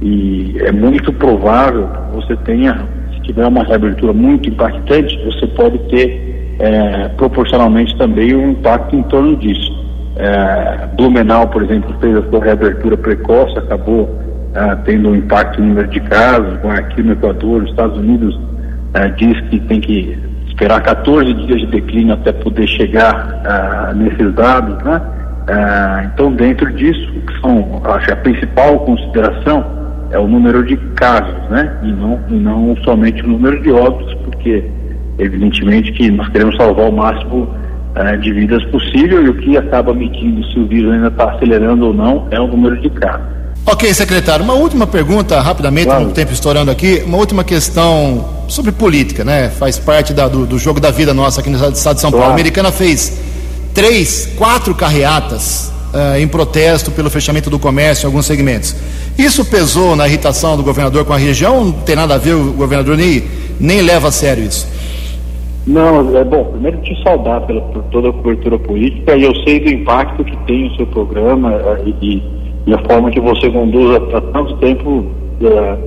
e 0.00 0.56
é 0.60 0.72
muito 0.72 1.12
provável 1.12 1.88
que 1.88 2.16
você 2.16 2.36
tenha, 2.44 2.86
se 3.14 3.20
tiver 3.22 3.46
uma 3.46 3.64
reabertura 3.64 4.12
muito 4.12 4.48
impactante, 4.48 5.18
você 5.24 5.46
pode 5.48 5.78
ter 5.90 6.56
é, 6.58 7.08
proporcionalmente 7.16 7.96
também 7.98 8.34
um 8.34 8.52
impacto 8.52 8.96
em 8.96 9.02
torno 9.04 9.36
disso. 9.36 9.74
É, 10.16 10.86
Blumenau, 10.96 11.48
por 11.48 11.62
exemplo, 11.62 11.94
fez 12.00 12.16
a 12.16 12.22
sua 12.30 12.42
reabertura 12.42 12.96
precoce, 12.96 13.58
acabou 13.58 14.18
é, 14.54 14.74
tendo 14.84 15.10
um 15.10 15.16
impacto 15.16 15.60
no 15.60 15.68
número 15.68 15.88
de 15.88 16.00
casos, 16.00 16.64
aqui 16.64 17.02
no 17.02 17.12
Equador, 17.12 17.64
os 17.64 17.70
Estados 17.70 17.98
Unidos 17.98 18.38
é, 18.94 19.08
diz 19.08 19.38
que 19.50 19.60
tem 19.60 19.80
que 19.80 20.18
esperar 20.56 20.82
14 20.82 21.34
dias 21.34 21.60
de 21.60 21.66
declínio 21.66 22.14
até 22.14 22.32
poder 22.32 22.66
chegar 22.66 23.42
é, 23.44 23.94
nesses 23.94 24.34
dados, 24.34 24.82
né? 24.82 25.00
É, 25.48 26.06
então, 26.06 26.32
dentro 26.32 26.72
disso, 26.72 27.12
que 27.12 27.40
são, 27.40 27.80
acho 27.84 28.12
a 28.12 28.16
principal 28.16 28.80
consideração 28.80 29.64
é 30.10 30.18
o 30.18 30.26
número 30.26 30.64
de 30.64 30.76
casos, 30.94 31.48
né? 31.50 31.78
E 31.82 31.92
não, 31.92 32.18
e 32.28 32.34
não 32.34 32.76
somente 32.84 33.22
o 33.22 33.28
número 33.28 33.62
de 33.62 33.70
óbitos, 33.70 34.14
porque 34.24 34.64
Evidentemente 35.18 35.92
que 35.92 36.10
nós 36.10 36.28
queremos 36.28 36.56
salvar 36.56 36.88
o 36.88 36.92
máximo 36.92 37.44
uh, 37.44 38.18
de 38.18 38.32
vidas 38.32 38.62
possível 38.66 39.24
e 39.24 39.28
o 39.30 39.34
que 39.34 39.56
acaba 39.56 39.94
medindo 39.94 40.44
se 40.48 40.58
o 40.58 40.66
vírus 40.66 40.92
ainda 40.92 41.08
está 41.08 41.32
acelerando 41.32 41.86
ou 41.86 41.94
não 41.94 42.28
é 42.30 42.38
o 42.38 42.46
número 42.46 42.78
de 42.80 42.90
casos. 42.90 43.26
Ok, 43.64 43.92
secretário. 43.94 44.44
Uma 44.44 44.54
última 44.54 44.86
pergunta, 44.86 45.40
rapidamente, 45.40 45.86
claro. 45.86 46.04
no 46.04 46.12
tempo 46.12 46.32
estourando 46.32 46.70
aqui. 46.70 47.02
Uma 47.06 47.16
última 47.16 47.42
questão 47.42 48.35
sobre 48.48 48.72
política, 48.72 49.24
né? 49.24 49.48
Faz 49.48 49.78
parte 49.78 50.12
da, 50.12 50.28
do, 50.28 50.46
do, 50.46 50.58
jogo 50.58 50.80
da 50.80 50.90
vida 50.90 51.12
nossa 51.12 51.40
aqui 51.40 51.50
no 51.50 51.56
estado 51.56 51.94
de 51.96 52.00
São. 52.00 52.10
Paulo. 52.10 52.26
A 52.26 52.30
americana 52.30 52.70
fez 52.70 53.20
três, 53.74 54.32
quatro 54.36 54.74
carreatas 54.74 55.72
uh, 55.92 56.18
em 56.18 56.28
protesto 56.28 56.90
pelo 56.90 57.10
fechamento 57.10 57.50
do 57.50 57.58
comércio 57.58 58.04
em 58.04 58.06
alguns 58.06 58.26
segmentos. 58.26 58.74
Isso 59.18 59.44
pesou 59.44 59.96
na 59.96 60.06
irritação 60.06 60.56
do 60.56 60.62
governador 60.62 61.04
com 61.04 61.12
a 61.12 61.16
região? 61.16 61.64
Não 61.64 61.72
tem 61.72 61.96
nada 61.96 62.14
a 62.14 62.18
ver, 62.18 62.34
o 62.34 62.52
governador 62.52 62.96
nem, 62.96 63.24
nem 63.58 63.80
leva 63.80 64.08
a 64.08 64.12
sério 64.12 64.44
isso. 64.44 64.66
Não, 65.66 66.16
é 66.16 66.22
bom, 66.22 66.44
primeiro 66.44 66.78
te 66.82 67.02
saudar 67.02 67.40
pela, 67.40 67.60
por 67.60 67.82
toda 67.84 68.10
a 68.10 68.12
cobertura 68.12 68.56
política 68.56 69.16
e 69.16 69.24
eu 69.24 69.34
sei 69.42 69.58
do 69.58 69.68
impacto 69.68 70.22
que 70.22 70.36
tem 70.46 70.68
o 70.68 70.76
seu 70.76 70.86
programa 70.86 71.54
é, 71.54 71.82
e, 72.00 72.22
e 72.66 72.74
a 72.74 72.78
forma 72.84 73.10
que 73.10 73.18
você 73.18 73.50
conduz 73.50 73.96
há 74.14 74.20
tanto 74.20 74.56
tempo 74.58 75.06
é, 75.42 75.78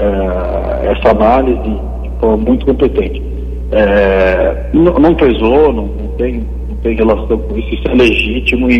é, 0.00 0.92
essa 0.92 1.10
análise 1.10 1.80
muito 2.26 2.66
competente. 2.66 3.22
É, 3.70 4.70
não, 4.72 4.94
não, 4.94 5.14
pesou, 5.14 5.72
não, 5.72 5.86
não, 5.86 6.08
tem, 6.16 6.46
não 6.68 6.76
tem 6.76 6.96
relação 6.96 7.38
com 7.38 7.58
isso, 7.58 7.74
isso 7.74 7.88
é 7.88 7.94
legítimo 7.94 8.70
e, 8.70 8.76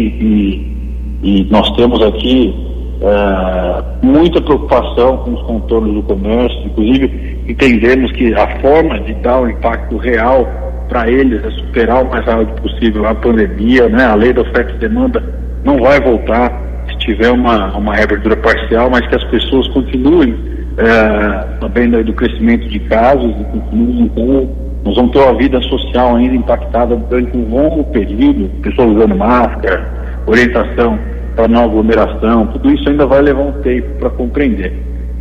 e, 1.23 1.41
e 1.41 1.49
nós 1.51 1.71
temos 1.77 2.01
aqui 2.03 2.55
é, 3.03 4.07
muita 4.07 4.41
preocupação 4.41 5.19
com 5.19 5.35
os 5.35 5.43
contornos 5.43 5.95
do 5.95 6.03
comércio, 6.03 6.59
inclusive 6.65 7.39
entendemos 7.47 8.11
que 8.13 8.33
a 8.35 8.61
forma 8.61 8.99
de 9.01 9.15
dar 9.15 9.43
o 9.43 9.51
impacto 9.51 9.97
real 9.99 10.49
para 10.89 11.09
eles 11.11 11.45
é 11.45 11.51
superar 11.51 12.03
o 12.03 12.11
mais 12.11 12.25
rápido 12.25 12.63
possível 12.63 13.07
a 13.07 13.15
pandemia, 13.15 13.89
né? 13.89 14.07
A 14.07 14.15
lei 14.15 14.33
da 14.33 14.41
oferta 14.41 14.73
e 14.73 14.79
demanda 14.79 15.23
não 15.65 15.79
vai 15.79 16.01
voltar 16.01 16.51
se 16.89 16.99
tiver 16.99 17.31
uma, 17.31 17.77
uma 17.77 17.95
reabertura 17.95 18.37
parcial, 18.37 18.89
mas 18.91 19.07
que 19.07 19.17
as 19.17 19.25
pessoas 19.25 19.69
continuem 19.69 20.35
é, 20.79 21.59
sabendo 21.61 22.03
do 22.05 22.13
crescimento 22.13 22.69
de 22.69 22.79
casos 22.81 23.35
e 23.41 23.45
continuem 23.45 24.03
então 24.03 24.49
nós 24.85 24.95
vamos 24.95 25.13
ter 25.13 25.19
uma 25.19 25.35
vida 25.35 25.61
social 25.63 26.17
ainda 26.17 26.35
impactada 26.35 26.97
durante 26.97 27.37
um 27.37 27.49
longo 27.51 27.85
período, 27.85 28.49
pessoas 28.63 28.97
usando 28.97 29.17
máscara, 29.17 29.87
orientação 30.25 30.99
para 31.35 31.49
não 31.49 31.65
aglomeração, 31.65 32.47
tudo 32.47 32.71
isso 32.71 32.89
ainda 32.89 33.07
vai 33.07 33.21
levar 33.23 33.43
um 33.43 33.53
tempo 33.61 33.89
para 33.99 34.11
compreender. 34.11 34.73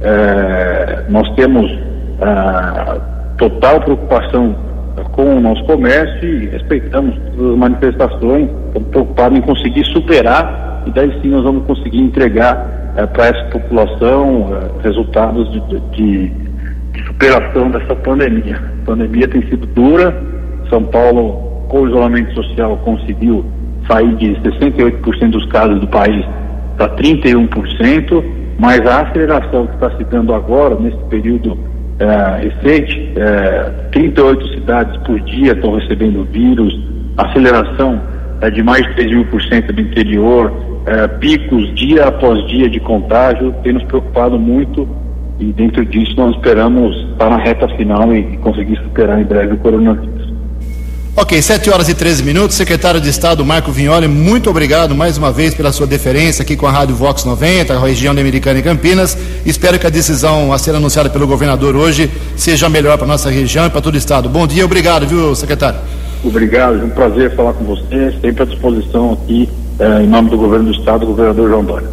É, 0.01 1.03
nós 1.09 1.27
temos 1.35 1.71
a 2.21 2.97
total 3.37 3.81
preocupação 3.81 4.55
com 5.11 5.37
o 5.37 5.41
nosso 5.41 5.63
comércio 5.65 6.27
e 6.27 6.47
respeitamos 6.47 7.15
todas 7.35 7.51
as 7.51 7.57
manifestações, 7.57 8.49
estamos 8.67 8.89
preocupados 8.89 9.37
em 9.37 9.41
conseguir 9.41 9.85
superar 9.85 10.83
e 10.85 10.91
daí 10.91 11.11
sim 11.21 11.29
nós 11.29 11.43
vamos 11.43 11.65
conseguir 11.65 11.99
entregar 11.99 12.76
é, 12.97 13.05
para 13.05 13.27
essa 13.27 13.43
população 13.45 14.49
é, 14.51 14.83
resultados 14.83 15.49
de, 15.51 15.59
de, 15.61 15.79
de, 15.91 16.47
superação 17.05 17.69
dessa 17.69 17.95
pandemia. 17.95 18.55
A 18.55 18.85
pandemia 18.85 19.27
tem 19.27 19.41
sido 19.43 19.65
dura, 19.67 20.13
São 20.69 20.83
Paulo, 20.83 21.65
com 21.69 21.81
o 21.81 21.87
isolamento 21.87 22.33
social, 22.33 22.75
conseguiu 22.77 23.45
sair 23.87 24.15
de 24.15 24.35
68% 24.41 25.29
dos 25.29 25.45
casos 25.45 25.79
do 25.79 25.87
país 25.87 26.25
para 26.75 26.89
31%, 26.95 28.23
mas 28.59 28.85
a 28.85 29.03
aceleração 29.03 29.67
que 29.67 29.75
está 29.75 29.91
se 29.95 30.03
dando 30.05 30.33
agora, 30.33 30.75
nesse 30.75 30.97
período 31.05 31.57
é, 31.99 32.49
recente, 32.49 33.13
é, 33.15 33.89
38 33.91 34.47
cidades 34.55 34.97
por 35.03 35.19
dia 35.21 35.53
estão 35.53 35.75
recebendo 35.75 36.27
vírus, 36.31 36.73
aceleração 37.17 38.01
é, 38.41 38.49
de 38.49 38.63
mais 38.63 38.85
de 38.87 38.95
3 38.95 39.11
mil 39.11 39.25
por 39.25 39.41
cento 39.43 39.73
do 39.73 39.81
interior, 39.81 40.51
é, 40.85 41.07
picos 41.07 41.73
dia 41.75 42.05
após 42.05 42.45
dia 42.47 42.69
de 42.69 42.79
contágio, 42.79 43.53
tem 43.63 43.73
nos 43.73 43.83
preocupado 43.83 44.37
muito 44.39 44.87
e 45.39 45.45
dentro 45.53 45.85
disso 45.85 46.13
nós 46.17 46.35
esperamos 46.35 46.95
estar 47.11 47.29
na 47.29 47.37
reta 47.37 47.67
final 47.75 48.15
e 48.15 48.37
conseguir 48.37 48.77
superar 48.77 49.19
em 49.19 49.23
breve 49.23 49.53
o 49.53 49.57
coronavírus. 49.57 50.27
Ok, 51.19 51.41
7 51.41 51.71
horas 51.71 51.89
e 51.89 51.95
13 51.95 52.21
minutos. 52.21 52.55
Secretário 52.55 53.01
de 53.01 53.09
Estado 53.09 53.43
Marco 53.43 53.71
Vignoli, 53.71 54.07
muito 54.07 54.51
obrigado 54.51 54.93
mais 54.93 55.17
uma 55.17 55.31
vez 55.31 55.55
pela 55.55 55.71
sua 55.71 55.87
deferência 55.87 56.43
aqui 56.43 56.55
com 56.55 56.67
a 56.67 56.71
Rádio 56.71 56.95
Vox 56.95 57.25
90, 57.25 57.73
a 57.73 57.79
região 57.79 58.11
Americana 58.11 58.59
e 58.59 58.61
Campinas. 58.61 59.17
Espero 59.43 59.79
que 59.79 59.87
a 59.87 59.89
decisão 59.89 60.53
a 60.53 60.59
ser 60.59 60.75
anunciada 60.75 61.09
pelo 61.09 61.25
governador 61.25 61.75
hoje 61.75 62.09
seja 62.35 62.69
melhor 62.69 62.99
para 62.99 63.07
nossa 63.07 63.31
região 63.31 63.65
e 63.65 63.69
para 63.71 63.81
todo 63.81 63.95
o 63.95 63.97
Estado. 63.97 64.29
Bom 64.29 64.45
dia, 64.45 64.63
obrigado, 64.63 65.07
viu, 65.07 65.33
secretário? 65.33 65.79
Obrigado, 66.23 66.79
é 66.79 66.83
um 66.83 66.89
prazer 66.89 67.35
falar 67.35 67.53
com 67.53 67.63
você, 67.63 68.13
sempre 68.21 68.43
à 68.43 68.45
disposição 68.45 69.13
aqui, 69.13 69.49
eh, 69.79 70.03
em 70.03 70.07
nome 70.07 70.29
do 70.29 70.37
governo 70.37 70.71
do 70.71 70.77
Estado, 70.77 71.03
o 71.03 71.07
governador 71.07 71.49
João 71.49 71.63
Dória. 71.63 71.87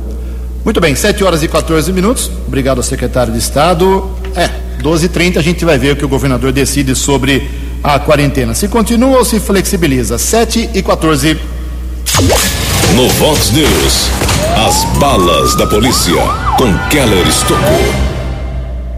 Muito 0.64 0.80
bem, 0.80 0.94
7 0.94 1.22
horas 1.22 1.42
e 1.42 1.48
14 1.48 1.92
minutos. 1.92 2.30
Obrigado 2.46 2.78
ao 2.78 2.82
secretário 2.82 3.32
de 3.32 3.38
Estado. 3.38 4.10
É, 4.34 4.48
12h30 4.82 5.36
a 5.36 5.42
gente 5.42 5.64
vai 5.64 5.76
ver 5.76 5.92
o 5.92 5.96
que 5.96 6.04
o 6.04 6.08
governador 6.08 6.52
decide 6.52 6.94
sobre 6.94 7.48
a 7.82 7.98
quarentena. 7.98 8.54
Se 8.54 8.66
continua 8.66 9.18
ou 9.18 9.24
se 9.24 9.38
flexibiliza? 9.38 10.16
7 10.16 10.70
e 10.72 10.82
14. 10.82 11.38
No 12.96 13.08
Vox 13.10 13.50
News, 13.50 14.10
as 14.66 14.84
balas 14.98 15.54
da 15.56 15.66
polícia 15.66 16.14
com 16.56 16.72
Keller 16.88 17.26
Estocou. 17.26 18.14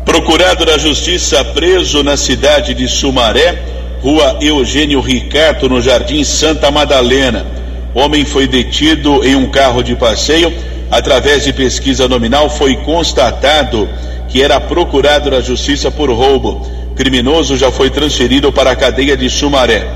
Procurado 0.04 0.64
da 0.64 0.78
Justiça 0.78 1.44
preso 1.46 2.04
na 2.04 2.16
cidade 2.16 2.74
de 2.74 2.86
Sumaré, 2.86 3.75
rua 4.02 4.38
Eugênio 4.40 5.00
Ricardo, 5.00 5.68
no 5.68 5.80
Jardim 5.80 6.22
Santa 6.24 6.70
Madalena. 6.70 7.46
Homem 7.94 8.24
foi 8.24 8.46
detido 8.46 9.24
em 9.24 9.34
um 9.34 9.50
carro 9.50 9.82
de 9.82 9.94
passeio. 9.94 10.52
Através 10.90 11.44
de 11.44 11.52
pesquisa 11.52 12.06
nominal, 12.06 12.48
foi 12.48 12.76
constatado 12.76 13.88
que 14.28 14.42
era 14.42 14.60
procurado 14.60 15.30
da 15.30 15.40
Justiça 15.40 15.90
por 15.90 16.10
roubo 16.10 16.76
criminoso 16.96 17.56
já 17.56 17.70
foi 17.70 17.90
transferido 17.90 18.50
para 18.50 18.70
a 18.70 18.76
cadeia 18.76 19.16
de 19.16 19.28
Sumaré. 19.28 19.86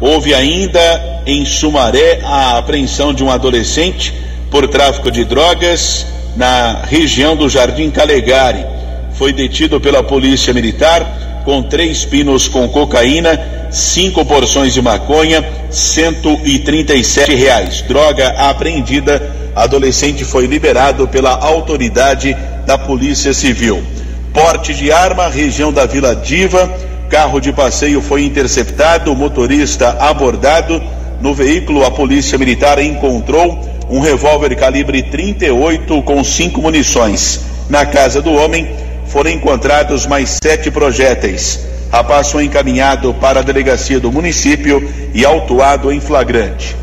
Houve 0.00 0.34
ainda 0.34 1.22
em 1.24 1.44
Sumaré 1.44 2.20
a 2.24 2.58
apreensão 2.58 3.14
de 3.14 3.22
um 3.22 3.30
adolescente 3.30 4.12
por 4.50 4.66
tráfico 4.66 5.10
de 5.10 5.24
drogas 5.24 6.04
na 6.36 6.82
região 6.84 7.36
do 7.36 7.48
Jardim 7.48 7.90
Calegari. 7.90 8.66
Foi 9.12 9.32
detido 9.32 9.80
pela 9.80 10.02
Polícia 10.02 10.52
Militar 10.52 11.27
com 11.44 11.62
três 11.62 12.04
pinos 12.04 12.48
com 12.48 12.68
cocaína, 12.68 13.68
cinco 13.70 14.24
porções 14.24 14.74
de 14.74 14.82
maconha, 14.82 15.44
137 15.70 17.34
reais. 17.34 17.82
Droga 17.82 18.28
apreendida. 18.28 19.36
Adolescente 19.54 20.24
foi 20.24 20.46
liberado 20.46 21.08
pela 21.08 21.32
autoridade 21.32 22.36
da 22.64 22.78
Polícia 22.78 23.34
Civil. 23.34 23.82
Porte 24.32 24.72
de 24.74 24.92
arma, 24.92 25.28
região 25.28 25.72
da 25.72 25.84
Vila 25.86 26.14
Diva. 26.14 26.70
Carro 27.08 27.40
de 27.40 27.52
passeio 27.52 28.00
foi 28.00 28.24
interceptado, 28.24 29.14
motorista 29.16 29.96
abordado. 29.98 30.80
No 31.20 31.34
veículo, 31.34 31.84
a 31.84 31.90
polícia 31.90 32.38
militar 32.38 32.78
encontrou 32.78 33.58
um 33.90 34.00
revólver 34.00 34.54
calibre 34.54 35.02
38 35.02 36.02
com 36.02 36.22
cinco 36.22 36.60
munições. 36.60 37.40
Na 37.68 37.84
casa 37.84 38.22
do 38.22 38.32
homem 38.32 38.68
foram 39.08 39.30
encontrados 39.30 40.06
mais 40.06 40.38
sete 40.42 40.70
projéteis. 40.70 41.60
Rapaz 41.90 42.30
foi 42.30 42.44
encaminhado 42.44 43.14
para 43.14 43.40
a 43.40 43.42
delegacia 43.42 43.98
do 43.98 44.12
município 44.12 44.86
e 45.14 45.24
autuado 45.24 45.90
em 45.90 46.00
flagrante. 46.00 46.76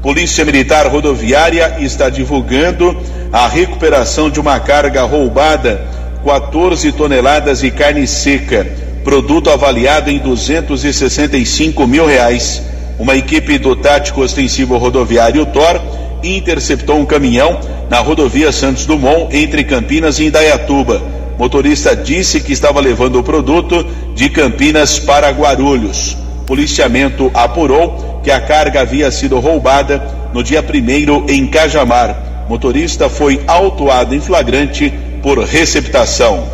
Polícia 0.00 0.44
Militar 0.44 0.86
Rodoviária 0.86 1.76
está 1.80 2.08
divulgando 2.08 2.96
a 3.32 3.46
recuperação 3.48 4.30
de 4.30 4.40
uma 4.40 4.58
carga 4.58 5.02
roubada 5.02 5.86
14 6.24 6.92
toneladas 6.92 7.60
de 7.60 7.70
carne 7.70 8.06
seca, 8.06 8.66
produto 9.04 9.50
avaliado 9.50 10.10
em 10.10 10.18
265 10.18 11.86
mil 11.86 12.06
reais. 12.06 12.62
Uma 12.98 13.16
equipe 13.16 13.58
do 13.58 13.74
Tático 13.74 14.22
Ostensivo 14.22 14.76
Rodoviário 14.76 15.44
TOR 15.46 15.80
interceptou 16.22 16.98
um 16.98 17.04
caminhão 17.04 17.58
na 17.90 17.98
rodovia 17.98 18.52
Santos 18.52 18.86
Dumont 18.86 19.36
entre 19.36 19.64
Campinas 19.64 20.18
e 20.20 20.26
Indaiatuba. 20.26 21.21
Motorista 21.42 21.96
disse 21.96 22.40
que 22.40 22.52
estava 22.52 22.78
levando 22.78 23.18
o 23.18 23.22
produto 23.24 23.84
de 24.14 24.28
Campinas 24.28 25.00
para 25.00 25.28
Guarulhos. 25.30 26.16
Policiamento 26.46 27.32
apurou 27.34 28.20
que 28.22 28.30
a 28.30 28.40
carga 28.40 28.82
havia 28.82 29.10
sido 29.10 29.40
roubada 29.40 30.00
no 30.32 30.40
dia 30.40 30.62
1 30.62 31.28
em 31.28 31.48
Cajamar. 31.48 32.44
Motorista 32.48 33.08
foi 33.08 33.42
autuado 33.48 34.14
em 34.14 34.20
flagrante 34.20 34.94
por 35.20 35.36
receptação. 35.40 36.46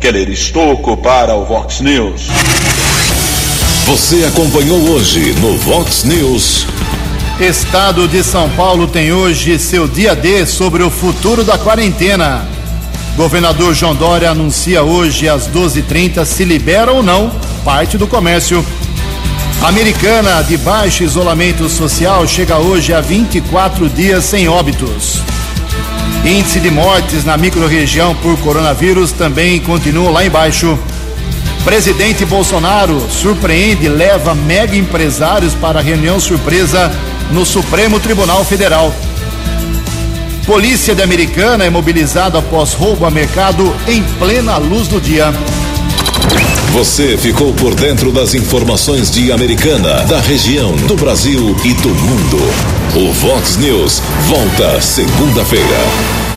Keller 0.00 0.28
Estocco 0.28 0.96
para 0.96 1.36
o 1.36 1.44
Vox 1.44 1.80
News. 1.80 2.26
Você 3.86 4.24
acompanhou 4.24 4.80
hoje 4.90 5.32
no 5.40 5.56
Vox 5.58 6.02
News. 6.02 6.66
Estado 7.38 8.08
de 8.08 8.24
São 8.24 8.50
Paulo 8.50 8.88
tem 8.88 9.12
hoje 9.12 9.60
seu 9.60 9.86
dia 9.86 10.16
D 10.16 10.44
sobre 10.44 10.82
o 10.82 10.90
futuro 10.90 11.44
da 11.44 11.56
quarentena. 11.56 12.53
Governador 13.16 13.74
João 13.74 13.94
Dória 13.94 14.30
anuncia 14.30 14.82
hoje 14.82 15.28
às 15.28 15.48
12h30 15.48 16.24
se 16.24 16.44
libera 16.44 16.92
ou 16.92 17.02
não 17.02 17.30
parte 17.64 17.96
do 17.96 18.08
comércio. 18.08 18.64
Americana 19.62 20.42
de 20.42 20.56
baixo 20.56 21.04
isolamento 21.04 21.68
social 21.68 22.26
chega 22.26 22.58
hoje 22.58 22.92
a 22.92 23.00
24 23.00 23.88
dias 23.88 24.24
sem 24.24 24.48
óbitos. 24.48 25.22
Índice 26.24 26.58
de 26.58 26.70
mortes 26.70 27.24
na 27.24 27.36
microrregião 27.36 28.16
por 28.16 28.36
coronavírus 28.38 29.12
também 29.12 29.60
continua 29.60 30.10
lá 30.10 30.26
embaixo. 30.26 30.76
Presidente 31.64 32.24
Bolsonaro 32.24 33.00
surpreende 33.08 33.86
e 33.86 33.88
leva 33.88 34.34
mega 34.34 34.76
empresários 34.76 35.54
para 35.54 35.80
reunião 35.80 36.18
surpresa 36.18 36.90
no 37.30 37.46
Supremo 37.46 38.00
Tribunal 38.00 38.44
Federal. 38.44 38.92
Polícia 40.46 40.94
de 40.94 41.02
Americana 41.02 41.64
é 41.64 41.70
mobilizada 41.70 42.38
após 42.38 42.74
roubo 42.74 43.06
a 43.06 43.10
mercado 43.10 43.74
em 43.88 44.02
plena 44.18 44.58
luz 44.58 44.86
do 44.88 45.00
dia. 45.00 45.32
Você 46.72 47.16
ficou 47.16 47.54
por 47.54 47.74
dentro 47.74 48.12
das 48.12 48.34
informações 48.34 49.10
de 49.10 49.32
Americana, 49.32 50.04
da 50.04 50.20
região, 50.20 50.72
do 50.72 50.96
Brasil 50.96 51.56
e 51.64 51.72
do 51.74 51.88
mundo. 51.88 52.38
O 52.94 53.12
Vox 53.12 53.56
News 53.56 54.02
volta 54.28 54.80
segunda-feira. 54.82 56.23